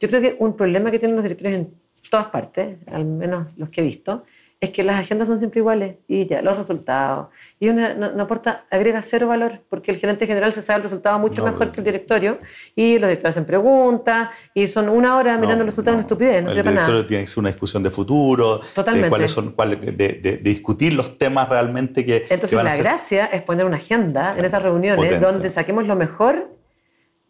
Yo 0.00 0.08
creo 0.08 0.20
que 0.20 0.36
un 0.38 0.56
problema 0.56 0.90
que 0.90 0.98
tienen 0.98 1.14
los 1.14 1.22
directorios 1.22 1.60
en 1.60 1.74
todas 2.10 2.26
partes, 2.26 2.76
al 2.90 3.04
menos 3.04 3.46
los 3.56 3.68
que 3.68 3.80
he 3.80 3.84
visto, 3.84 4.24
es 4.64 4.70
que 4.70 4.82
las 4.82 5.00
agendas 5.00 5.28
son 5.28 5.38
siempre 5.38 5.60
iguales 5.60 5.96
y 6.08 6.26
ya, 6.26 6.42
los 6.42 6.56
resultados. 6.56 7.28
Y 7.60 7.68
una 7.68 7.94
no, 7.94 8.22
aporta, 8.22 8.64
agrega 8.70 9.00
cero 9.02 9.28
valor, 9.28 9.60
porque 9.68 9.90
el 9.90 9.98
gerente 9.98 10.26
general 10.26 10.52
se 10.52 10.62
sabe 10.62 10.78
el 10.78 10.82
resultado 10.84 11.18
mucho 11.18 11.44
mejor 11.44 11.70
que 11.70 11.80
el 11.80 11.84
directorio 11.84 12.38
y 12.74 12.98
los 12.98 13.08
directores 13.08 13.34
hacen 13.36 13.44
preguntas 13.44 14.30
y 14.54 14.66
son 14.66 14.88
una 14.88 15.16
hora 15.16 15.36
mirando 15.36 15.64
los 15.64 15.72
resultados, 15.72 15.96
una 15.96 16.02
estupidez, 16.02 16.42
no 16.42 16.50
El 16.50 16.62
directorio 16.62 17.06
tiene 17.06 17.22
que 17.24 17.26
ser 17.28 17.40
una 17.40 17.48
discusión 17.50 17.82
de 17.82 17.90
futuro, 17.90 18.60
Totalmente. 18.74 19.06
de 19.06 19.10
cuáles 19.10 19.30
son, 19.30 19.54
de, 19.56 20.40
discutir 20.42 20.94
los 20.94 21.16
temas 21.18 21.48
realmente 21.48 22.04
que. 22.04 22.26
Entonces, 22.28 22.62
la 22.62 22.76
gracia 22.76 23.26
es 23.26 23.42
poner 23.42 23.66
una 23.66 23.76
agenda 23.76 24.36
en 24.36 24.44
esas 24.44 24.62
reuniones 24.62 25.20
donde 25.20 25.50
saquemos 25.50 25.86
lo 25.86 25.96
mejor 25.96 26.50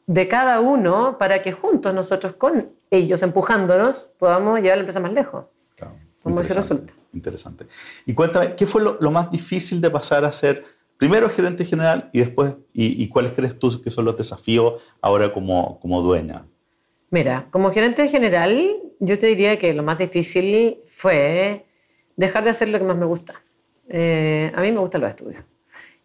de 0.07 0.29
cada 0.29 0.61
uno 0.61 1.17
para 1.19 1.43
que 1.43 1.53
juntos 1.53 1.95
nosotros, 1.95 2.35
con 2.35 2.71
ellos 2.91 3.23
empujándonos, 3.23 4.15
podamos 4.19 4.61
llevar 4.61 4.79
la 4.79 4.83
empresa 4.83 5.01
más 5.01 5.13
lejos. 5.13 5.47
Claro. 5.77 5.95
Como 6.23 6.43
se 6.45 6.55
resulta 6.55 6.93
interesante. 7.15 7.67
Y 8.07 8.15
cuéntame, 8.15 8.55
¿qué 8.57 8.67
fue 8.67 8.83
lo, 8.83 9.11
más 9.11 9.31
difícil 9.31 9.81
de 9.81 9.91
pasar 9.91 10.25
a 10.25 10.33
ser 10.33 10.65
primero 10.99 11.29
gerente 11.29 11.65
general 11.65 12.11
y 12.13 12.21
después, 12.21 12.55
y, 12.73 13.09
cuáles 13.09 13.33
crees 13.33 13.59
tú 13.59 13.83
que 13.83 13.91
son 13.91 14.05
los 14.05 14.17
desafíos 14.17 14.83
ahora 15.01 15.33
como, 15.33 15.79
como 15.81 16.03
dueña? 16.03 16.47
Mira, 17.11 17.47
como 17.51 17.73
gerente 17.73 18.09
general, 18.09 18.77
yo 19.01 19.19
te 19.19 19.27
diría 19.27 19.59
que 19.59 19.73
lo 19.75 19.83
más 19.83 19.99
difícil 19.99 20.79
fue 20.89 21.67
dejar 22.17 22.45
de 22.45 22.51
hacer 22.51 22.69
lo 22.69 22.79
que 22.79 22.85
más 22.85 22.97
me 22.97 23.07
gusta. 23.07 23.43
Eh, 23.89 24.53
a 24.55 24.61
mí 24.61 24.73
me 24.73 24.79
gustan 24.79 25.03
los 25.03 25.11
estudios. 25.11 25.43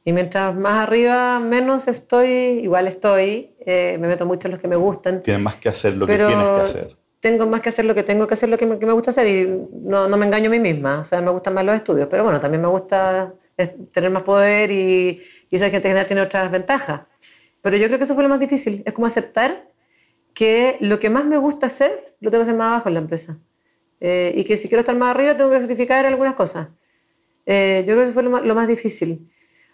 Y 0.05 0.13
mientras 0.13 0.55
más 0.55 0.87
arriba, 0.87 1.39
menos 1.39 1.87
estoy, 1.87 2.29
igual 2.63 2.87
estoy, 2.87 3.51
eh, 3.59 3.97
me 3.99 4.07
meto 4.07 4.25
mucho 4.25 4.47
en 4.47 4.53
los 4.53 4.61
que 4.61 4.67
me 4.67 4.75
gustan. 4.75 5.21
Tienes 5.21 5.41
más 5.41 5.55
que 5.57 5.69
hacer 5.69 5.95
lo 5.95 6.07
que 6.07 6.15
tienes 6.15 6.35
que 6.35 6.61
hacer 6.61 6.98
tengo 7.19 7.45
más 7.45 7.61
que 7.61 7.69
hacer 7.69 7.85
lo 7.85 7.95
que 7.95 8.03
tengo 8.03 8.27
que 8.27 8.33
hacer, 8.33 8.49
lo 8.49 8.57
que 8.57 8.65
me, 8.65 8.79
que 8.79 8.85
me 8.85 8.93
gusta 8.93 9.11
hacer 9.11 9.27
y 9.27 9.45
no, 9.83 10.07
no, 10.07 10.17
me 10.17 10.25
engaño 10.25 10.47
a 10.47 10.51
mí 10.51 10.59
misma. 10.59 10.99
O 10.99 11.03
sea, 11.03 11.21
me 11.21 11.31
gustan 11.31 11.53
más 11.53 11.65
los 11.65 11.75
estudios, 11.75 12.07
pero 12.09 12.23
bueno, 12.23 12.39
también 12.39 12.61
me 12.61 12.67
gusta 12.67 13.33
tener 13.91 14.09
más 14.09 14.23
poder 14.23 14.71
y, 14.71 15.21
y 15.49 15.55
esa 15.55 15.69
gente 15.69 15.89
general 15.89 16.07
tiene 16.07 16.21
otras 16.21 16.49
ventajas. 16.51 17.01
Pero 17.61 17.77
yo 17.77 17.87
creo 17.87 17.97
que 17.97 18.05
eso 18.05 18.13
fue 18.13 18.23
lo 18.23 18.29
más 18.29 18.39
difícil, 18.39 18.83
es 18.85 18.93
como 18.93 19.07
aceptar 19.07 19.67
que 20.33 20.77
lo 20.79 20.99
que 20.99 21.09
más 21.09 21.25
me 21.25 21.37
gusta 21.37 21.65
hacer 21.65 22.15
lo 22.21 22.31
tengo 22.31 22.43
que 22.43 22.49
hacer 22.49 22.55
más 22.55 22.67
abajo 22.67 22.89
en 22.89 22.93
la 22.93 23.01
empresa. 23.01 23.37
Eh, 23.99 24.33
y 24.35 24.45
que 24.45 24.55
si 24.55 24.69
quiero 24.69 24.79
estar 24.79 24.95
más 24.95 25.13
arriba 25.13 25.35
tengo 25.35 25.51
que 25.51 25.59
certificar 25.59 26.05
algunas 26.05 26.35
cosas. 26.35 26.69
Eh, 27.45 27.83
yo 27.85 27.93
creo 27.93 27.97
que 27.97 28.03
eso 28.03 28.13
fue 28.13 28.23
lo 28.23 28.29
más, 28.29 28.45
lo 28.45 28.55
más 28.55 28.67
difícil. 28.67 29.29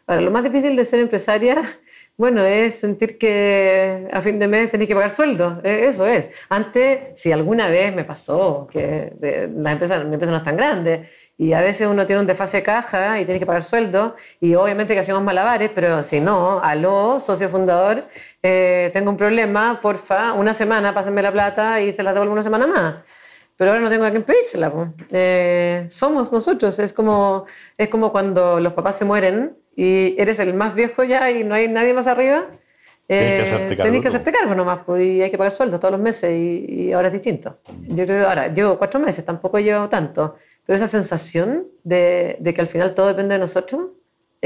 Ahora, 0.08 0.22
lo 0.22 0.32
más 0.32 0.44
difícil 0.44 0.76
de 0.76 0.86
ser 0.86 1.00
empresaria 1.00 1.62
bueno, 2.18 2.44
es 2.46 2.76
sentir 2.76 3.18
que 3.18 4.08
a 4.12 4.22
fin 4.22 4.40
de 4.40 4.48
mes 4.48 4.70
tenéis 4.70 4.88
que 4.88 4.96
pagar 4.96 5.12
sueldo. 5.12 5.60
E, 5.64 5.86
eso 5.88 6.08
es. 6.08 6.32
Antes, 6.50 7.20
si 7.20 7.32
alguna 7.32 7.68
vez 7.68 7.94
me 7.94 8.06
pasó 8.06 8.68
que 8.72 9.14
las 9.22 9.74
empresas, 9.74 10.06
mi 10.06 10.14
empresa 10.14 10.32
no 10.32 10.38
es 10.38 10.44
tan 10.44 10.56
grande 10.58 11.10
y 11.38 11.54
a 11.54 11.62
veces 11.62 11.88
uno 11.88 12.06
tiene 12.06 12.22
un 12.22 12.28
desfase 12.28 12.58
de 12.58 12.64
caja 12.64 13.20
y 13.20 13.26
tiene 13.26 13.40
que 13.40 13.46
pagar 13.46 13.64
sueldo 13.64 14.16
y 14.40 14.56
obviamente 14.56 14.94
que 14.94 15.02
hacemos 15.02 15.24
malabares, 15.24 15.70
pero 15.76 16.04
si 16.04 16.22
no, 16.22 16.60
aló, 16.64 17.20
socio 17.20 17.50
fundador, 17.50 18.06
eh, 18.42 18.90
tengo 18.94 19.10
un 19.12 19.18
problema, 19.18 19.80
porfa, 19.82 20.34
una 20.34 20.54
semana, 20.54 20.94
pásenme 20.94 21.22
la 21.22 21.32
plata 21.32 21.82
y 21.82 21.92
se 21.92 22.04
la 22.04 22.14
devuelvo 22.14 22.34
una 22.34 22.44
semana 22.44 22.68
más. 22.68 22.96
Pero 23.58 23.72
ahora 23.72 23.84
no 23.84 23.90
tengo 23.90 24.06
a 24.06 24.12
quién 24.12 24.24
pedírsela. 24.24 24.72
Eh, 25.12 25.88
somos 25.90 26.32
nosotros. 26.32 26.78
Es 26.78 26.92
como, 26.92 27.46
es 27.78 27.88
como 27.88 28.12
cuando 28.12 28.60
los 28.60 28.74
papás 28.74 28.98
se 28.98 29.06
mueren 29.06 29.56
y 29.76 30.16
eres 30.20 30.40
el 30.40 30.54
más 30.54 30.74
viejo 30.76 31.04
ya 31.04 31.30
y 31.32 31.44
no 31.44 31.56
hay 31.56 31.68
nadie 31.68 31.94
más 31.94 32.08
arriba, 32.08 32.48
eh, 33.08 33.44
tienes 33.76 34.02
que 34.02 34.08
hacerte 34.08 34.32
cargo. 34.32 34.56
nomás, 34.56 34.80
pues, 34.86 35.04
y 35.04 35.22
hay 35.22 35.30
que 35.30 35.38
pagar 35.38 35.52
sueldo 35.52 35.80
todos 35.80 35.92
los 35.92 36.02
meses 36.02 36.32
y, 36.32 36.92
ahora 36.92 37.08
es 37.10 37.14
distinto. 37.14 37.60
Yo 37.88 38.06
creo 38.06 38.22
que 38.22 38.26
ahora 38.26 38.54
llevo 38.54 38.78
cuatro 38.78 39.00
meses, 39.00 39.24
tampoco 39.24 39.60
llevo 39.60 39.88
tanto, 39.90 40.36
pero 40.66 40.76
esa 40.76 40.88
sensación 40.88 41.68
de, 41.84 42.38
de 42.40 42.54
que 42.54 42.62
al 42.62 42.68
final 42.68 42.94
todo 42.94 43.08
depende 43.08 43.36
de 43.36 43.40
nosotros 43.40 43.90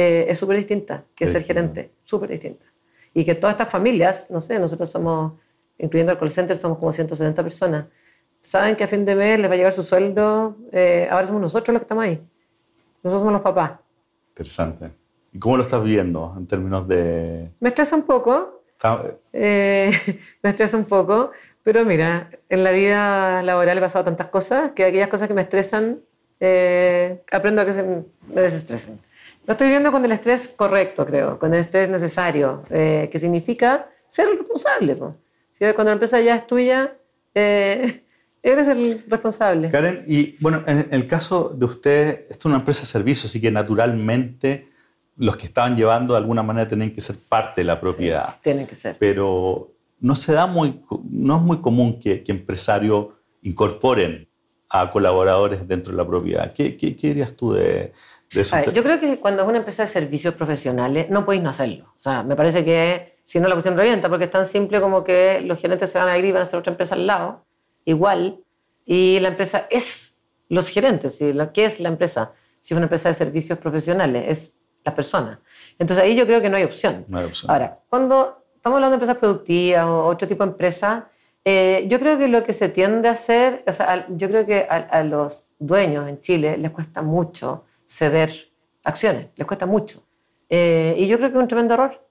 eh, 0.02 0.32
es 0.32 0.40
súper 0.40 0.56
distinta 0.56 1.04
que 1.14 1.28
ser 1.28 1.44
gerente, 1.44 1.92
súper 2.04 2.30
distinta. 2.30 2.66
Y 3.14 3.26
que 3.26 3.36
todas 3.36 3.56
estas 3.56 3.70
familias, 3.70 4.32
no 4.32 4.40
sé, 4.40 4.58
nosotros 4.60 4.90
somos, 4.90 5.34
incluyendo 5.78 6.14
el 6.14 6.18
call 6.18 6.30
center, 6.30 6.58
somos 6.58 6.78
como 6.78 6.92
170 6.92 7.44
personas, 7.44 7.86
saben 8.42 8.78
que 8.78 8.86
a 8.86 8.88
fin 8.88 9.04
de 9.04 9.16
mes 9.16 9.40
les 9.40 9.50
va 9.50 9.56
a 9.56 9.58
llegar 9.58 9.74
su 9.74 9.84
sueldo, 9.84 10.56
eh, 10.72 11.08
ahora 11.12 11.28
somos 11.28 11.42
nosotros 11.42 11.74
los 11.74 11.82
que 11.82 11.84
estamos 11.84 12.04
ahí. 12.06 12.22
Nosotros 13.04 13.22
somos 13.22 13.34
los 13.34 13.42
papás. 13.42 13.80
Interesante. 14.30 14.92
¿Y 15.32 15.40
cómo 15.40 15.58
lo 15.58 15.64
estás 15.64 15.84
viendo 15.84 16.34
en 16.38 16.48
términos 16.48 16.88
de...? 16.88 17.52
Me 17.60 17.70
estresa 17.70 17.96
un 17.96 18.04
poco. 18.04 18.64
Eh, 19.34 19.92
me 20.44 20.50
estresa 20.50 20.78
un 20.78 20.86
poco, 20.86 21.32
pero 21.64 21.86
mira, 21.86 22.30
en 22.48 22.64
la 22.64 22.72
vida 22.72 23.44
laboral 23.44 23.78
he 23.78 23.82
pasado 23.82 24.06
tantas 24.06 24.28
cosas 24.28 24.72
que 24.72 24.86
aquellas 24.86 25.10
cosas 25.10 25.28
que 25.28 25.34
me 25.34 25.42
estresan, 25.42 26.00
eh, 26.40 27.22
aprendo 27.32 27.62
a 27.62 27.66
que 27.66 27.74
se 27.74 27.84
me 27.84 28.42
desestresen. 28.42 29.00
Lo 29.46 29.54
estoy 29.54 29.70
viendo 29.70 29.92
con 29.92 30.06
el 30.06 30.12
estrés 30.12 30.48
correcto, 30.56 31.06
creo, 31.06 31.40
con 31.40 31.54
el 31.54 31.62
estrés 31.62 31.90
necesario, 31.90 32.64
eh, 32.70 33.10
que 33.12 33.20
significa 33.20 33.90
ser 34.08 34.30
responsable. 34.30 34.96
Cuando 34.96 35.86
la 35.86 35.94
empresa 35.94 36.22
ya 36.22 36.36
es 36.36 36.48
tuya, 36.48 36.94
eres 37.34 38.68
el 38.68 39.04
responsable. 39.08 39.70
Karen, 39.70 40.04
y 40.08 40.38
bueno, 40.40 40.64
en 40.68 40.88
el 40.92 41.08
caso 41.08 41.50
de 41.50 41.66
usted, 41.66 42.26
esto 42.30 42.36
es 42.38 42.46
una 42.46 42.58
empresa 42.58 42.82
de 42.82 42.88
servicios, 42.88 43.26
así 43.26 43.42
que 43.42 43.52
naturalmente 43.52 44.70
los 45.20 45.36
que 45.36 45.48
estaban 45.48 45.76
llevando 45.76 46.14
de 46.14 46.20
alguna 46.20 46.42
manera 46.42 46.68
tienen 46.68 46.94
que 46.94 47.02
ser 47.02 47.18
parte 47.18 47.62
de 47.62 47.66
la 47.66 47.80
propiedad. 47.80 48.38
tienen 48.42 48.66
que 48.66 48.76
ser. 48.76 48.96
Pero 48.98 49.70
no 50.00 50.16
se 50.16 50.32
da 50.32 50.48
muy, 50.48 50.82
no 51.10 51.36
es 51.36 51.42
muy 51.42 51.58
común 51.58 52.00
que, 52.00 52.24
empresarios 52.28 53.08
incorporen 53.42 54.28
a 54.70 54.90
colaboradores 54.90 55.68
dentro 55.68 55.92
de 55.92 55.98
la 55.98 56.08
propiedad. 56.08 56.54
¿Qué, 56.54 56.78
qué, 56.78 56.96
dirías 56.96 57.36
tú 57.36 57.52
de, 57.52 57.92
eso? 58.32 58.64
yo 58.72 58.82
creo 58.82 59.00
que 59.00 59.20
cuando 59.20 59.44
es 59.44 59.50
una 59.50 59.58
empresa 59.58 59.84
de 59.84 59.90
servicios 59.90 60.36
profesionales 60.36 61.10
no 61.10 61.26
podéis 61.26 61.44
no 61.44 61.50
hacerlo. 61.50 61.94
O 62.00 62.04
sea, 62.04 62.24
me 62.24 62.38
parece 62.38 62.64
que 62.64 63.18
si 63.26 63.42
no 63.42 63.50
la 63.50 63.56
cuestión 63.56 63.76
revienta, 63.76 64.08
porque 64.08 64.26
es 64.26 64.32
tan 64.32 64.46
simple 64.46 64.80
como 64.80 65.04
que 65.04 65.42
los 65.42 65.60
gerentes 65.60 65.92
se 65.92 66.00
van 66.00 66.08
a 66.08 66.18
ir 66.18 66.24
y 66.24 66.32
van 66.32 66.44
a 66.44 66.46
hacer 66.46 66.60
otra 66.60 66.72
empresa 66.72 66.96
al 66.96 67.06
lado, 67.06 67.46
igual, 67.84 68.40
y 68.86 69.20
la 69.20 69.28
empresa 69.28 69.68
es 69.70 70.16
los 70.48 70.70
gerentes. 70.70 71.22
¿Qué 71.54 71.66
es 71.66 71.80
la 71.82 71.90
empresa? 71.90 72.32
Si 72.62 72.74
es 72.74 72.78
una 72.78 72.86
empresa 72.86 73.10
de 73.10 73.16
servicios 73.16 73.60
profesionales, 73.60 74.26
es 74.28 74.59
la 74.84 74.94
persona. 74.94 75.40
Entonces 75.78 76.04
ahí 76.04 76.16
yo 76.16 76.26
creo 76.26 76.42
que 76.42 76.50
no 76.50 76.58
hay 76.58 76.64
opción. 76.64 77.06
No 77.08 77.20
hay 77.20 77.26
opción. 77.26 77.52
Ahora, 77.52 77.80
cuando 77.90 78.44
estamos 78.56 78.78
hablando 78.78 78.92
de 78.92 78.96
empresas 78.96 79.18
productivas 79.18 79.86
o 79.86 80.06
otro 80.06 80.28
tipo 80.28 80.44
de 80.44 80.52
empresa, 80.52 81.10
eh, 81.46 81.86
yo 81.88 82.00
creo 82.00 82.18
que 82.18 82.28
lo 82.28 82.44
que 82.44 82.54
se 82.54 82.70
tiende 82.70 83.08
a 83.08 83.12
hacer, 83.12 83.64
o 83.66 83.74
sea, 83.74 84.06
yo 84.10 84.28
creo 84.28 84.46
que 84.46 84.68
a, 84.70 85.04
los 85.04 85.50
dueños 85.58 86.08
en 86.10 86.20
Chile 86.22 86.58
les 86.58 86.72
cuesta 86.72 87.02
mucho 87.02 87.64
ceder 87.86 88.32
acciones, 88.84 89.28
les 89.36 89.48
cuesta 89.48 89.66
mucho. 89.66 90.04
Eh, 90.50 90.96
y 90.98 91.08
yo 91.08 91.18
creo 91.18 91.30
que 91.32 91.38
es 91.38 91.42
un 91.42 91.48
tremendo 91.48 91.74
error 91.76 92.06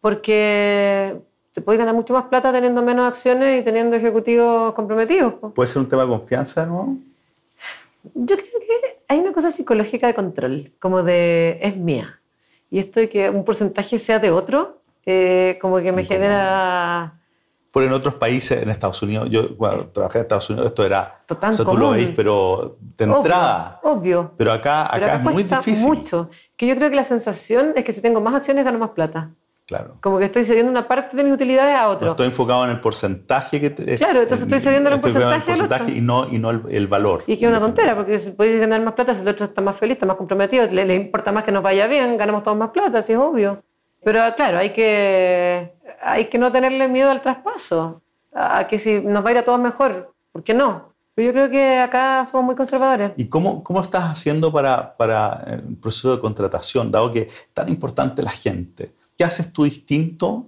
porque 0.00 1.20
te 1.52 1.62
puedes 1.62 1.78
ganar 1.78 1.94
mucho 1.94 2.12
más 2.12 2.24
plata 2.24 2.52
teniendo 2.52 2.82
menos 2.82 3.06
acciones 3.06 3.60
y 3.60 3.64
teniendo 3.64 3.96
ejecutivos 3.96 4.74
comprometidos. 4.74 5.34
¿Puede 5.54 5.66
ser 5.68 5.78
un 5.82 5.88
tema 5.88 6.02
de 6.02 6.08
confianza, 6.08 6.66
no? 6.66 6.98
Yo 8.14 8.36
creo 8.36 8.60
que 8.60 8.85
hay 9.08 9.18
una 9.18 9.32
cosa 9.32 9.50
psicológica 9.50 10.06
de 10.06 10.14
control, 10.14 10.72
como 10.78 11.02
de 11.02 11.58
es 11.62 11.76
mía. 11.76 12.20
Y 12.70 12.78
esto 12.78 13.00
de 13.00 13.08
que 13.08 13.30
un 13.30 13.44
porcentaje 13.44 13.98
sea 13.98 14.18
de 14.18 14.30
otro, 14.30 14.82
eh, 15.04 15.58
como 15.60 15.78
que 15.78 15.92
me 15.92 16.04
genera... 16.04 17.20
Por 17.70 17.84
en 17.84 17.92
otros 17.92 18.14
países, 18.14 18.62
en 18.62 18.70
Estados 18.70 19.02
Unidos, 19.02 19.28
yo 19.30 19.56
cuando 19.56 19.88
trabajé 19.88 20.18
en 20.18 20.22
Estados 20.22 20.48
Unidos, 20.50 20.68
esto 20.68 20.84
era... 20.84 21.22
Total, 21.26 21.50
o 21.50 21.52
sea, 21.52 21.64
tú 21.64 21.76
lo 21.76 21.90
veis, 21.90 22.10
pero 22.16 22.78
de 22.80 23.04
entrada. 23.04 23.80
Obvio. 23.82 24.32
Pero 24.36 24.52
acá, 24.52 24.94
acá, 24.94 25.16
es 25.16 25.22
muy 25.22 25.42
difícil. 25.42 25.86
mucho. 25.86 26.30
Que 26.56 26.66
yo 26.66 26.74
creo 26.74 26.88
que 26.88 26.96
la 26.96 27.04
sensación 27.04 27.74
es 27.76 27.84
que 27.84 27.92
si 27.92 28.00
tengo 28.00 28.20
más 28.20 28.34
acciones, 28.34 28.64
gano 28.64 28.78
más 28.78 28.90
plata. 28.90 29.30
Claro. 29.66 29.96
Como 30.00 30.20
que 30.20 30.26
estoy 30.26 30.44
cediendo 30.44 30.70
una 30.70 30.86
parte 30.86 31.16
de 31.16 31.24
mis 31.24 31.32
utilidades 31.32 31.74
a 31.74 31.88
otro. 31.88 32.10
estoy 32.10 32.28
enfocado 32.28 32.64
en 32.64 32.70
el 32.70 32.80
porcentaje 32.80 33.60
que 33.60 33.70
te, 33.70 33.96
Claro, 33.96 34.22
entonces 34.22 34.46
estoy 34.46 34.60
cediendo 34.60 34.94
un 34.94 35.00
porcentaje, 35.00 35.44
porcentaje 35.44 35.90
y 35.90 36.00
no, 36.00 36.28
y 36.32 36.38
no 36.38 36.50
el, 36.50 36.86
valor. 36.86 37.24
Y 37.26 37.32
es 37.32 37.38
que 37.40 37.46
es 37.46 37.50
una 37.50 37.58
tontera, 37.58 37.96
porque 37.96 38.20
si 38.20 38.30
puedes 38.30 38.60
ganar 38.60 38.80
más 38.82 38.94
plata, 38.94 39.12
si 39.12 39.22
el 39.22 39.28
otro 39.28 39.46
está 39.46 39.60
más 39.60 39.76
feliz, 39.76 39.94
está 39.94 40.06
más 40.06 40.16
comprometido, 40.16 40.68
le, 40.68 40.94
importa 40.94 41.32
más 41.32 41.42
que 41.42 41.50
nos 41.50 41.64
vaya 41.64 41.88
bien, 41.88 42.16
ganamos 42.16 42.44
todos 42.44 42.56
más 42.56 42.70
plata, 42.70 42.98
así 42.98 43.14
es 43.14 43.18
obvio. 43.18 43.60
Pero 44.04 44.20
claro, 44.36 44.58
hay 44.58 44.70
que, 44.70 45.72
hay 46.00 46.26
que 46.26 46.38
no 46.38 46.52
tenerle 46.52 46.86
miedo 46.86 47.10
al 47.10 47.20
traspaso, 47.20 48.02
a 48.32 48.68
que 48.68 48.78
si 48.78 49.00
nos 49.00 49.24
va 49.24 49.30
a 49.30 49.32
ir 49.32 49.38
a 49.38 49.44
todos 49.44 49.58
mejor, 49.58 50.14
¿por 50.30 50.44
qué 50.44 50.54
no? 50.54 50.94
Pero 51.16 51.26
yo 51.26 51.32
creo 51.32 51.50
que 51.50 51.78
acá 51.80 52.24
somos 52.26 52.46
muy 52.46 52.54
conservadores. 52.54 53.12
¿Y 53.16 53.26
cómo, 53.26 53.64
cómo 53.64 53.80
estás 53.80 54.04
haciendo 54.04 54.52
para, 54.52 54.96
para 54.96 55.42
el 55.48 55.76
proceso 55.76 56.14
de 56.14 56.20
contratación, 56.20 56.92
dado 56.92 57.10
que 57.10 57.22
es 57.22 57.48
tan 57.52 57.68
importante 57.68 58.22
la 58.22 58.30
gente? 58.30 58.92
¿Qué 59.16 59.24
haces 59.24 59.52
tú 59.52 59.64
distinto 59.64 60.46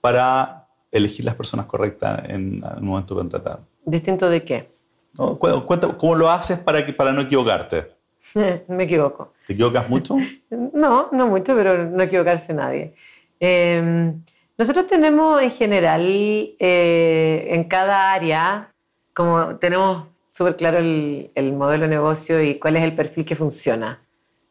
para 0.00 0.68
elegir 0.92 1.24
las 1.24 1.34
personas 1.34 1.66
correctas 1.66 2.22
en 2.28 2.62
el 2.76 2.82
momento 2.82 3.14
de 3.14 3.20
contratar? 3.20 3.60
¿Distinto 3.84 4.28
de 4.28 4.44
qué? 4.44 4.70
¿Cómo 5.16 6.14
lo 6.14 6.30
haces 6.30 6.58
para, 6.58 6.84
que, 6.84 6.92
para 6.92 7.12
no 7.12 7.22
equivocarte? 7.22 7.92
Me 8.68 8.84
equivoco. 8.84 9.32
¿Te 9.46 9.54
equivocas 9.54 9.88
mucho? 9.88 10.16
no, 10.50 11.08
no 11.12 11.28
mucho, 11.28 11.54
pero 11.54 11.84
no 11.84 12.02
equivocarse 12.02 12.52
nadie. 12.52 12.94
Em, 13.38 14.22
nosotros 14.58 14.86
tenemos 14.86 15.40
en 15.40 15.50
general, 15.50 16.02
eh, 16.04 17.48
en 17.50 17.64
cada 17.64 18.12
área, 18.12 18.72
como 19.14 19.56
tenemos 19.56 20.06
súper 20.32 20.56
claro 20.56 20.78
el, 20.78 21.30
el 21.34 21.52
modelo 21.54 21.84
de 21.84 21.90
negocio 21.90 22.42
y 22.42 22.58
cuál 22.58 22.76
es 22.76 22.84
el 22.84 22.94
perfil 22.94 23.24
que 23.24 23.34
funciona. 23.34 24.00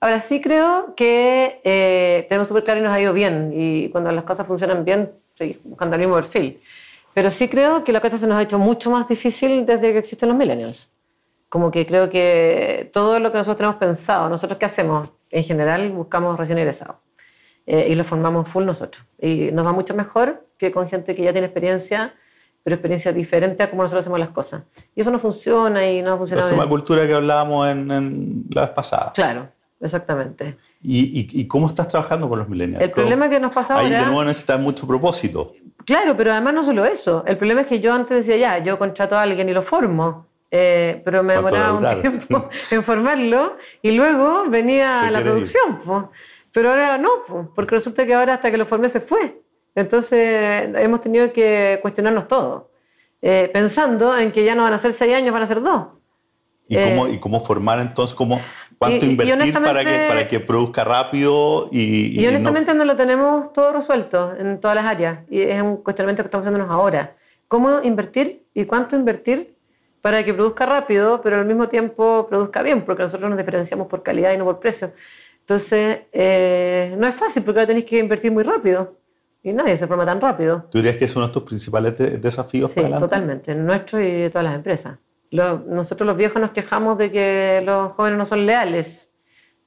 Ahora 0.01 0.19
sí 0.19 0.39
creo 0.39 0.93
que 0.95 1.59
eh, 1.63 2.25
tenemos 2.29 2.47
súper 2.47 2.63
claro 2.63 2.79
y 2.79 2.83
nos 2.83 2.93
ha 2.93 3.01
ido 3.01 3.13
bien. 3.13 3.51
Y 3.53 3.89
cuando 3.89 4.11
las 4.11 4.23
cosas 4.23 4.47
funcionan 4.47 4.85
bien, 4.85 5.11
seguimos 5.37 5.63
buscando 5.63 5.95
el 5.95 6.01
mismo 6.01 6.15
perfil. 6.15 6.61
Pero 7.13 7.29
sí 7.29 7.49
creo 7.49 7.83
que 7.83 7.91
la 7.91 7.99
cosa 7.99 8.17
se 8.17 8.27
nos 8.27 8.37
ha 8.37 8.43
hecho 8.43 8.57
mucho 8.59 8.91
más 8.91 9.07
difícil 9.07 9.65
desde 9.65 9.91
que 9.91 9.97
existen 9.97 10.29
los 10.29 10.37
millennials. 10.37 10.89
Como 11.49 11.69
que 11.69 11.85
creo 11.85 12.09
que 12.09 12.89
todo 12.93 13.19
lo 13.19 13.31
que 13.31 13.37
nosotros 13.39 13.57
tenemos 13.57 13.77
pensado, 13.77 14.29
nosotros 14.29 14.57
qué 14.57 14.65
hacemos, 14.65 15.09
en 15.31 15.43
general 15.43 15.89
buscamos 15.89 16.37
recién 16.37 16.59
egresados. 16.59 16.97
Eh, 17.65 17.87
y 17.89 17.95
lo 17.95 18.03
formamos 18.03 18.47
full 18.47 18.63
nosotros. 18.65 19.03
Y 19.19 19.51
nos 19.51 19.65
va 19.65 19.73
mucho 19.73 19.93
mejor 19.93 20.47
que 20.57 20.71
con 20.71 20.87
gente 20.87 21.15
que 21.15 21.23
ya 21.23 21.31
tiene 21.33 21.47
experiencia, 21.47 22.13
pero 22.63 22.75
experiencia 22.75 23.11
diferente 23.11 23.63
a 23.63 23.69
cómo 23.69 23.81
nosotros 23.81 24.03
hacemos 24.03 24.19
las 24.19 24.29
cosas. 24.29 24.63
Y 24.95 25.01
eso 25.01 25.11
no 25.11 25.19
funciona 25.19 25.85
y 25.89 26.01
no 26.01 26.13
ha 26.13 26.17
funcionado. 26.17 26.49
Es 26.49 26.53
una 26.53 26.67
cultura 26.67 27.05
que 27.05 27.13
hablábamos 27.13 27.67
en, 27.67 27.91
en 27.91 28.45
la 28.49 28.61
vez 28.61 28.71
pasada. 28.71 29.11
Claro, 29.13 29.49
exactamente. 29.79 30.57
¿Y, 30.81 31.45
cómo 31.47 31.67
estás 31.67 31.87
trabajando 31.87 32.29
con 32.29 32.39
los 32.39 32.49
millennials? 32.49 32.83
El 32.83 32.91
problema 32.91 33.29
que 33.29 33.39
nos 33.39 33.51
pasa 33.51 33.75
ahora... 33.75 33.85
Ahí 33.85 33.91
de 33.91 34.05
nuevo 34.05 34.23
necesita 34.23 34.57
mucho 34.57 34.87
propósito. 34.87 35.53
Claro, 35.85 36.15
pero 36.15 36.31
además 36.31 36.53
no 36.53 36.63
solo 36.63 36.85
eso. 36.85 37.23
El 37.25 37.37
problema 37.37 37.61
es 37.61 37.67
que 37.67 37.79
yo 37.79 37.93
antes 37.93 38.17
decía, 38.17 38.37
ya, 38.37 38.63
yo 38.63 38.77
contrato 38.77 39.17
a 39.17 39.23
alguien 39.23 39.49
y 39.49 39.53
lo 39.53 39.63
formo, 39.63 40.27
eh, 40.51 41.01
pero 41.05 41.23
me 41.23 41.33
demoraba 41.33 41.73
un 41.73 42.01
tiempo 42.01 42.49
en 42.71 42.83
formarlo 42.83 43.57
y 43.81 43.91
luego 43.91 44.45
venía 44.49 45.09
la 45.11 45.21
producción. 45.21 45.79
Pero 46.51 46.71
ahora 46.71 46.97
no, 46.97 47.09
porque 47.55 47.75
resulta 47.75 48.05
que 48.05 48.13
ahora 48.13 48.35
hasta 48.35 48.49
que 48.51 48.57
lo 48.57 48.65
formé 48.65 48.89
se 48.89 49.01
fue. 49.01 49.41
Entonces 49.75 50.69
hemos 50.75 50.99
tenido 50.99 51.31
que 51.31 51.79
cuestionarnos 51.81 52.27
todo, 52.27 52.71
eh, 53.21 53.49
pensando 53.53 54.17
en 54.17 54.31
que 54.31 54.43
ya 54.43 54.55
no 54.55 54.63
van 54.63 54.73
a 54.73 54.77
ser 54.77 54.93
seis 54.93 55.15
años, 55.15 55.31
van 55.31 55.43
a 55.43 55.47
ser 55.47 55.61
dos. 55.61 55.87
¿Y, 56.67 56.75
cómo, 56.75 57.07
eh, 57.07 57.13
¿Y 57.13 57.19
cómo 57.19 57.39
formar 57.39 57.79
entonces? 57.79 58.15
Cómo, 58.15 58.39
¿Cuánto 58.79 59.05
invertir 59.05 59.53
para, 59.53 59.83
que, 59.83 60.05
para 60.07 60.27
que 60.29 60.39
produzca 60.39 60.85
rápido? 60.85 61.67
Y, 61.69 62.17
y, 62.17 62.25
honestamente 62.25 62.73
no... 62.73 62.85
lo 62.85 62.95
tenemos 62.95 63.51
todo 63.51 63.73
resuelto 63.73 64.33
en 64.39 64.57
todas 64.61 64.73
las 64.73 64.85
áreas. 64.85 65.19
Y 65.29 65.41
es 65.41 65.61
un 65.61 65.77
cuestionamiento 65.77 66.23
que 66.23 66.27
estamos 66.27 66.47
haciéndonos 66.47 66.73
ahora. 66.73 67.13
¿Cómo 67.49 67.81
invertir 67.83 68.45
y 68.53 68.63
cuánto 68.63 68.95
invertir 68.95 69.53
para 70.01 70.23
que 70.23 70.33
produzca 70.33 70.65
rápido, 70.65 71.19
pero 71.21 71.35
al 71.35 71.45
mismo 71.45 71.67
tiempo 71.67 72.25
produzca 72.29 72.63
bien? 72.63 72.83
Porque 72.83 73.03
nosotros 73.03 73.29
nos 73.29 73.37
diferenciamos 73.37 73.87
por 73.87 74.01
calidad 74.01 74.31
y 74.31 74.37
no 74.37 74.45
por 74.45 74.61
precio. 74.61 74.93
Entonces, 75.41 76.03
eh, 76.13 76.95
no 76.97 77.05
es 77.05 77.15
fácil 77.15 77.43
porque 77.43 77.59
ahora 77.59 77.67
tenéis 77.67 77.85
que 77.85 77.99
invertir 77.99 78.31
muy 78.31 78.43
rápido. 78.43 78.95
Y 79.43 79.51
nadie 79.51 79.75
se 79.75 79.87
forma 79.87 80.05
tan 80.05 80.21
rápido. 80.21 80.67
¿Tú 80.71 80.77
dirías 80.77 80.95
que 80.95 81.03
es 81.03 81.15
uno 81.17 81.27
de 81.27 81.33
tus 81.33 81.43
principales 81.43 82.21
desafíos? 82.21 82.71
Sí, 82.71 82.81
totalmente. 82.97 83.53
Nuestro 83.55 83.99
y 83.99 84.21
de 84.21 84.29
todas 84.29 84.45
las 84.45 84.55
empresas 84.55 84.97
nosotros 85.31 86.07
los 86.07 86.17
viejos 86.17 86.41
nos 86.41 86.51
quejamos 86.51 86.97
de 86.97 87.11
que 87.11 87.61
los 87.63 87.93
jóvenes 87.93 88.17
no 88.17 88.25
son 88.25 88.45
leales 88.45 89.13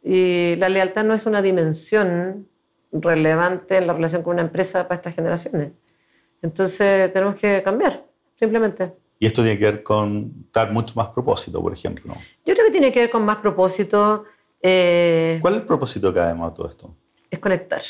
y 0.03 0.57
la 0.57 0.69
lealtad 0.69 1.05
no 1.05 1.15
es 1.15 1.27
una 1.27 1.41
dimensión 1.43 2.49
relevante 2.91 3.79
en 3.79 3.87
la 3.87 3.93
relación 3.93 4.23
con 4.23 4.35
una 4.35 4.43
empresa 4.43 4.87
para 4.89 4.97
estas 4.97 5.15
generaciones. 5.15 5.73
Entonces 6.43 7.13
tenemos 7.13 7.39
que 7.39 7.63
cambiar, 7.63 8.05
simplemente. 8.35 8.93
Y 9.19 9.27
esto 9.27 9.43
tiene 9.43 9.57
que 9.57 9.65
ver 9.65 9.83
con 9.85 10.51
dar 10.53 10.73
mucho 10.73 10.95
más 10.97 11.09
propósito, 11.09 11.63
por 11.63 11.73
ejemplo. 11.73 12.15
Yo 12.45 12.55
creo 12.55 12.67
que 12.67 12.73
tiene 12.73 12.93
que 12.93 13.01
ver 13.01 13.11
con 13.11 13.25
más 13.25 13.37
propósito. 13.37 14.25
Eh, 14.61 15.39
¿Cuál 15.41 15.55
es 15.55 15.61
el 15.61 15.67
propósito 15.67 16.13
que 16.13 16.19
además 16.19 16.51
de 16.51 16.57
todo 16.57 16.69
esto? 16.69 16.97
Es 17.31 17.39
conectar. 17.39 17.83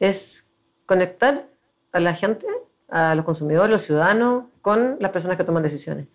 Es 0.00 0.48
conectar 0.84 1.48
a 1.92 2.00
la 2.00 2.12
gente, 2.14 2.46
a 2.88 3.14
los 3.14 3.24
consumidores, 3.24 3.68
a 3.68 3.70
los 3.70 3.82
ciudadanos, 3.82 4.46
con 4.60 4.96
las 4.98 5.12
personas 5.12 5.36
que 5.36 5.44
toman 5.44 5.62
decisiones. 5.62 6.08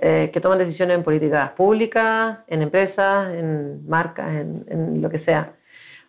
Eh, 0.00 0.30
que 0.32 0.40
toman 0.40 0.58
decisiones 0.60 0.96
en 0.96 1.02
políticas 1.02 1.50
públicas, 1.50 2.38
en 2.46 2.62
empresas, 2.62 3.34
en 3.34 3.84
marcas, 3.88 4.30
en, 4.32 5.02
lo 5.02 5.10
que 5.10 5.18
sea. 5.18 5.54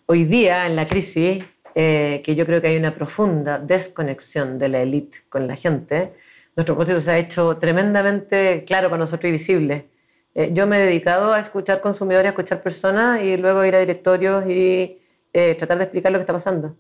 Hoy 0.06 0.26
día, 0.26 0.68
en 0.68 0.76
la 0.76 0.88
crisis, 0.88 1.44
eh, 1.74 2.22
que 2.24 2.36
yo 2.36 2.46
creo 2.46 2.62
que 2.62 2.68
hay 2.68 2.78
una 2.78 2.94
profunda 2.94 3.58
desconexión 3.58 4.60
de 4.60 4.70
la 4.70 4.82
élite 4.82 5.20
con 5.28 5.48
la 5.48 5.56
gente, 5.56 6.14
nuestro 6.56 6.76
propósito 6.76 7.00
se 7.00 7.12
ha 7.12 7.18
hecho 7.18 7.58
tremendamente 7.58 8.64
claro 8.64 8.90
para 8.90 9.00
nosotros 9.00 9.28
y 9.30 9.32
visible. 9.32 9.90
Eh, 10.36 10.52
yo 10.54 10.68
me 10.68 10.78
he 10.78 10.86
dedicado 10.86 11.34
a 11.34 11.40
escuchar 11.40 11.82
consumidores, 11.82 12.28
a 12.28 12.30
escuchar 12.30 12.62
personas 12.62 13.24
y 13.24 13.38
luego 13.38 13.66
ir 13.66 13.74
a 13.76 13.80
directorios 13.80 14.46
y 14.48 15.02
tratar 15.32 15.78
de 15.80 15.86
explicar 15.86 16.12
lo 16.12 16.20
que 16.20 16.24
está 16.24 16.34
pasando. 16.34 16.76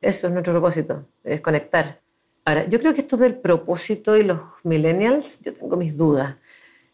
Eso 0.00 0.26
es 0.26 0.32
nuestro 0.32 0.52
propósito, 0.52 1.06
es 1.22 1.40
conectar. 1.40 2.00
Ahora, 2.50 2.66
yo 2.68 2.80
creo 2.80 2.92
que 2.92 3.02
esto 3.02 3.16
del 3.16 3.36
propósito 3.36 4.16
y 4.16 4.24
los 4.24 4.40
millennials, 4.64 5.40
yo 5.44 5.54
tengo 5.54 5.76
mis 5.76 5.96
dudas. 5.96 6.34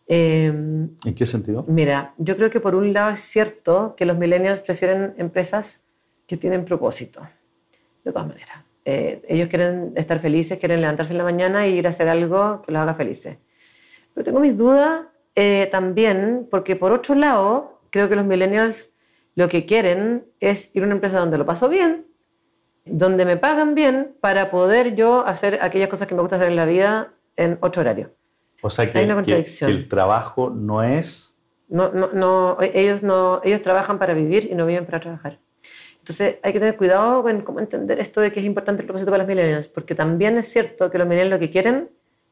Em, 0.07 0.91
¿En 1.03 1.15
qué 1.15 1.25
sentido? 1.25 1.65
Mira, 1.67 2.13
yo 2.19 2.37
creo 2.37 2.51
que 2.51 2.61
por 2.61 2.75
un 2.75 2.93
lado 2.93 3.13
es 3.13 3.21
cierto 3.21 3.95
que 3.97 4.05
los 4.05 4.19
millennials 4.19 4.61
prefieren 4.61 5.15
empresas 5.17 5.87
que 6.27 6.37
tienen 6.37 6.67
propósito, 6.67 7.23
de 8.05 8.13
todas 8.13 8.29
maneras. 8.29 8.59
Eh, 8.85 9.23
ellos 9.29 9.49
quieren 9.49 9.95
estar 9.97 10.21
felices, 10.21 10.59
quieren 10.59 10.83
levantarse 10.83 11.15
en 11.15 11.19
la 11.19 11.25
mañana 11.25 11.67
y 11.67 11.79
ir 11.79 11.87
a 11.87 11.91
hacer 11.91 12.11
algo 12.11 12.61
que 12.61 12.73
los 12.73 12.83
haga 12.83 12.95
felices. 12.95 13.39
Pero 14.13 14.27
tengo 14.27 14.41
mis 14.41 14.59
dudas 14.59 15.07
eh, 15.35 15.71
también 15.73 16.49
porque 16.51 16.77
por 16.77 16.93
otro 16.93 17.15
lado, 17.15 17.81
creo 17.89 18.11
que 18.11 18.17
los 18.17 18.27
millennials 18.27 18.91
lo 19.35 19.49
que 19.49 19.65
quieren 19.65 20.27
es 20.39 20.77
ir 20.77 20.83
a 20.83 20.85
una 20.85 20.97
empresa 20.97 21.19
donde 21.19 21.39
lo 21.39 21.47
paso 21.47 21.71
bien, 21.71 22.06
donde 22.87 23.25
me 23.25 23.37
pagan 23.37 23.75
bien 23.75 24.15
para 24.21 24.51
poder 24.51 24.95
yo 24.95 25.27
hacer 25.27 25.59
aquellas 25.61 25.89
cosas 25.89 26.07
que 26.09 26.15
me 26.15 26.21
gusta 26.23 26.37
hacer 26.37 26.49
en 26.49 26.57
la 26.57 26.65
vida 26.65 27.13
en 27.37 27.59
otro 27.61 27.83
horario. 27.83 28.13
O 28.63 28.71
sea 28.71 28.91
que, 28.91 28.99
Hay 28.99 29.05
una 29.05 29.15
que- 29.15 29.17
contradicción. 29.23 29.71
que 29.71 29.77
el 29.77 29.89
trabajo 29.89 30.51
no 30.51 30.83
es... 30.83 31.37
No, 31.69 31.91
no, 31.91 32.11
no, 32.13 32.59
ellos, 32.61 33.03
no, 33.03 33.41
ellos 33.43 33.61
trabajan 33.61 33.99
para 33.99 34.15
vivir 34.15 34.49
y 34.51 34.55
no 34.55 34.65
viven 34.67 34.87
para 34.87 35.01
trabajar. 35.01 35.39
Entonces 35.99 36.37
hay 36.43 36.53
que 36.53 36.61
tener 36.61 36.77
cuidado 36.77 37.23
con 37.25 37.41
cómo 37.43 37.59
entender 37.59 37.99
esto 37.99 38.21
de 38.21 38.33
que 38.33 38.39
es 38.39 38.47
importante 38.47 38.83
el 38.83 38.87
propósito 38.87 39.11
para 39.11 39.25
las 39.25 39.29
millennials, 39.29 39.67
porque 39.67 39.97
también 39.97 40.39
es 40.39 40.47
cierto 40.47 40.89
que 40.89 40.99
los 40.99 41.07
millennials 41.09 41.33
lo 41.33 41.39
que 41.41 41.51
quieren 41.51 41.91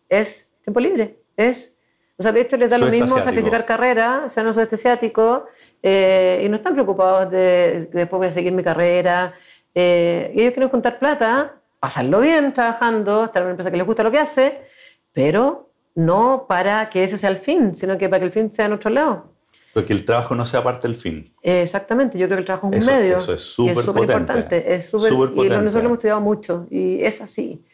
es 0.08 0.52
tiempo 0.62 0.78
libre. 0.78 1.18
Es, 1.36 1.76
o 2.16 2.22
sea, 2.22 2.30
de 2.30 2.42
hecho 2.42 2.56
les 2.56 2.70
da 2.70 2.78
lo 2.78 2.86
mismo 2.86 3.06
asiático. 3.06 3.24
sacrificar 3.24 3.64
carrera, 3.66 4.28
sean 4.28 4.46
un 4.46 4.54
sudeste 4.54 4.76
asiático, 4.76 5.46
eh, 5.82 6.40
y 6.44 6.48
no 6.48 6.54
están 6.56 6.74
preocupados 6.74 7.28
de 7.32 7.88
que 7.90 7.98
después 7.98 8.18
voy 8.18 8.28
a 8.28 8.32
seguir 8.32 8.52
mi 8.52 8.62
carrera. 8.62 9.34
Eh, 9.74 10.32
ellos 10.34 10.52
quieren 10.52 10.68
juntar 10.70 10.98
plata, 10.98 11.56
pasarlo 11.80 12.20
bien 12.20 12.52
trabajando, 12.54 13.24
estar 13.24 13.42
en 13.42 13.46
una 13.46 13.50
empresa 13.52 13.70
que 13.70 13.76
les 13.76 13.86
gusta 13.86 14.02
lo 14.02 14.10
que 14.10 14.18
hace, 14.18 14.60
pero 15.12 15.70
no 15.94 16.46
para 16.48 16.88
que 16.90 17.04
ese 17.04 17.18
sea 17.18 17.30
el 17.30 17.36
fin, 17.36 17.74
sino 17.74 17.96
que 17.98 18.08
para 18.08 18.20
que 18.20 18.26
el 18.26 18.32
fin 18.32 18.52
sea 18.52 18.66
en 18.66 18.72
otro 18.72 18.90
lado. 18.90 19.32
Porque 19.72 19.92
el 19.92 20.04
trabajo 20.04 20.34
no 20.36 20.46
sea 20.46 20.62
parte 20.62 20.86
del 20.86 20.96
fin. 20.96 21.32
Eh, 21.42 21.62
Exactamente, 21.62 22.16
yo 22.18 22.26
creo 22.26 22.36
que 22.36 22.40
el 22.42 22.46
trabajo 22.46 22.68
es 22.70 22.72
un 22.72 22.78
Eso- 22.78 22.92
medio. 23.00 23.16
eso 23.16 23.34
es 23.34 23.40
súper 23.42 23.84
importante. 23.84 24.74
Es 24.74 24.86
súper- 24.88 25.12
y 25.12 25.48
nosotros 25.48 25.74
lo 25.74 25.80
hemos 25.80 25.92
estudiado 25.98 26.20
mucho 26.20 26.66
y 26.70 27.02
es 27.02 27.20
así. 27.20 27.64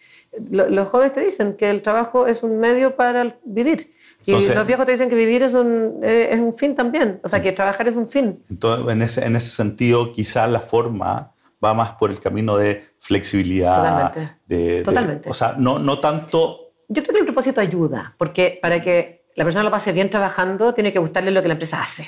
Lo- 0.50 0.68
los 0.70 0.88
jóvenes 0.88 1.12
te 1.12 1.20
dicen 1.20 1.54
que 1.56 1.68
el 1.68 1.82
trabajo 1.82 2.26
es 2.26 2.42
un 2.42 2.58
medio 2.58 2.96
para 2.96 3.36
vivir. 3.44 3.92
Y 4.24 4.30
Entonces- 4.32 4.54
los 4.54 4.66
viejos 4.66 4.86
te 4.86 4.92
dicen 4.92 5.08
que 5.10 5.14
vivir 5.14 5.42
es 5.42 5.54
un, 5.54 6.00
eh, 6.02 6.28
es 6.30 6.40
un 6.40 6.52
fin 6.54 6.74
también. 6.74 7.20
O 7.22 7.28
sea, 7.28 7.42
que 7.42 7.52
trabajar 7.52 7.86
es 7.88 7.96
un 7.96 8.06
fin. 8.08 8.42
Entonces, 8.48 8.92
en 8.92 9.02
ese, 9.02 9.24
en 9.26 9.36
ese 9.36 9.50
sentido, 9.50 10.12
quizás 10.12 10.48
la 10.50 10.60
forma 10.60 11.32
va 11.62 11.74
más 11.74 11.92
por 11.92 12.10
el 12.10 12.20
camino 12.20 12.56
de 12.56 12.84
flexibilidad. 12.98 14.12
Totalmente. 14.12 14.36
de- 14.46 14.56
de- 14.78 14.82
Totalmente. 14.82 15.30
o 15.30 15.34
sea, 15.34 15.54
no, 15.58 15.78
no 15.78 15.98
tanto... 15.98 16.72
Yo 16.88 17.02
creo 17.02 17.14
que 17.14 17.18
el 17.20 17.26
propósito 17.26 17.60
ayuda, 17.60 18.14
porque 18.18 18.58
para 18.60 18.82
que 18.82 19.24
la 19.36 19.44
persona 19.44 19.62
lo 19.64 19.70
pase 19.70 19.92
bien 19.92 20.10
trabajando, 20.10 20.74
tiene 20.74 20.92
que 20.92 20.98
gustarle 20.98 21.30
lo 21.30 21.40
que 21.42 21.48
la 21.48 21.54
empresa 21.54 21.80
hace. 21.80 22.06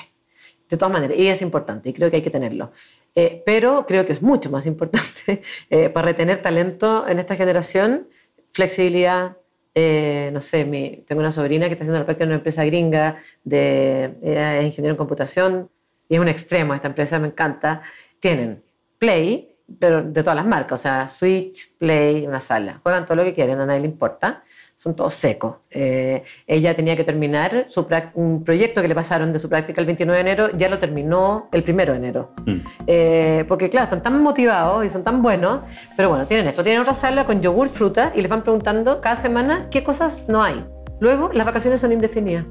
De 0.69 0.77
todas 0.77 0.91
maneras, 0.91 1.17
y 1.17 1.27
es 1.27 1.41
importante, 1.41 1.89
y 1.89 1.93
creo 1.93 2.09
que 2.09 2.17
hay 2.17 2.21
que 2.21 2.29
tenerlo. 2.31 2.71
Eh, 3.15 3.43
pero 3.45 3.85
creo 3.85 4.05
que 4.05 4.13
es 4.13 4.21
mucho 4.21 4.49
más 4.49 4.65
importante 4.65 5.43
eh, 5.69 5.89
para 5.89 6.07
retener 6.07 6.41
talento 6.41 7.07
en 7.07 7.19
esta 7.19 7.35
generación, 7.35 8.07
flexibilidad. 8.53 9.37
eh, 9.75 10.29
no 10.33 10.39
sé, 10.41 10.65
mi- 10.65 11.03
tengo 11.07 11.19
una 11.21 11.31
sobrina 11.31 11.67
que 11.67 11.73
está 11.73 11.83
haciendo 11.83 11.99
la 11.99 12.05
práctica 12.05 12.25
en 12.25 12.29
una 12.29 12.37
empresa 12.37 12.63
gringa 12.65 13.17
de 13.43 14.13
ella 14.21 14.57
es 14.59 14.65
ingeniero 14.65 14.93
en 14.93 14.97
computación 14.97 15.69
y 16.09 16.15
es 16.15 16.21
un 16.21 16.27
extremo 16.27 16.73
esta 16.75 16.87
empresa, 16.89 17.17
me 17.19 17.27
encanta. 17.27 17.81
Tienen 18.19 18.61
Play, 19.03 19.53
pero 19.79 20.01
de 20.01 20.23
todas 20.23 20.37
las 20.37 20.45
marcas, 20.45 20.79
o 20.79 20.81
sea, 20.81 21.09
Switch, 21.09 21.73
Play, 21.77 22.25
una 22.25 22.39
sala. 22.39 22.79
Juegan 22.83 23.05
todo 23.05 23.17
lo 23.17 23.25
que 23.25 23.33
quieren, 23.33 23.59
a 23.59 23.65
nadie 23.65 23.81
le 23.81 23.87
importa. 23.87 24.45
Son 24.77 24.95
todos 24.95 25.13
secos. 25.13 25.57
Eh, 25.69 26.23
ella 26.47 26.73
tenía 26.73 26.95
que 26.95 27.03
terminar 27.03 27.65
su 27.67 27.85
un 28.13 28.45
proyecto 28.45 28.81
que 28.81 28.87
le 28.87 28.95
pasaron 28.95 29.33
de 29.33 29.39
su 29.39 29.49
práctica 29.49 29.81
el 29.81 29.87
29 29.87 30.23
de 30.23 30.31
enero, 30.31 30.57
ya 30.57 30.69
lo 30.69 30.79
terminó 30.79 31.49
el 31.51 31.65
1 31.67 31.85
de 31.85 31.95
enero. 31.97 32.31
Mm. 32.45 32.59
Eh, 32.87 33.45
porque 33.49 33.69
claro, 33.69 33.85
están 33.85 34.01
tan 34.01 34.23
motivados 34.23 34.85
y 34.85 34.89
son 34.89 35.03
tan 35.03 35.21
buenos, 35.21 35.59
pero 35.97 36.07
bueno, 36.07 36.25
tienen 36.25 36.47
esto, 36.47 36.63
tienen 36.63 36.81
otra 36.81 36.95
sala 36.95 37.25
con 37.25 37.41
yogur, 37.41 37.67
fruta 37.67 38.13
y 38.15 38.21
les 38.21 38.29
van 38.29 38.41
preguntando 38.41 39.01
cada 39.01 39.17
semana 39.17 39.67
qué 39.69 39.83
cosas 39.83 40.29
no 40.29 40.41
hay. 40.41 40.63
Luego, 41.01 41.29
las 41.33 41.45
vacaciones 41.45 41.81
son 41.81 41.91
indefinidas. 41.91 42.45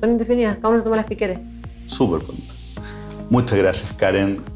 Son 0.00 0.12
indefinidas, 0.12 0.56
cada 0.56 0.70
uno 0.70 0.78
se 0.78 0.84
toma 0.84 0.96
las 0.96 1.06
que 1.06 1.16
quiere. 1.16 1.40
Súper 1.84 2.24
pronto. 2.24 2.54
Muchas 3.28 3.58
gracias, 3.58 3.92
Karen. 3.92 4.53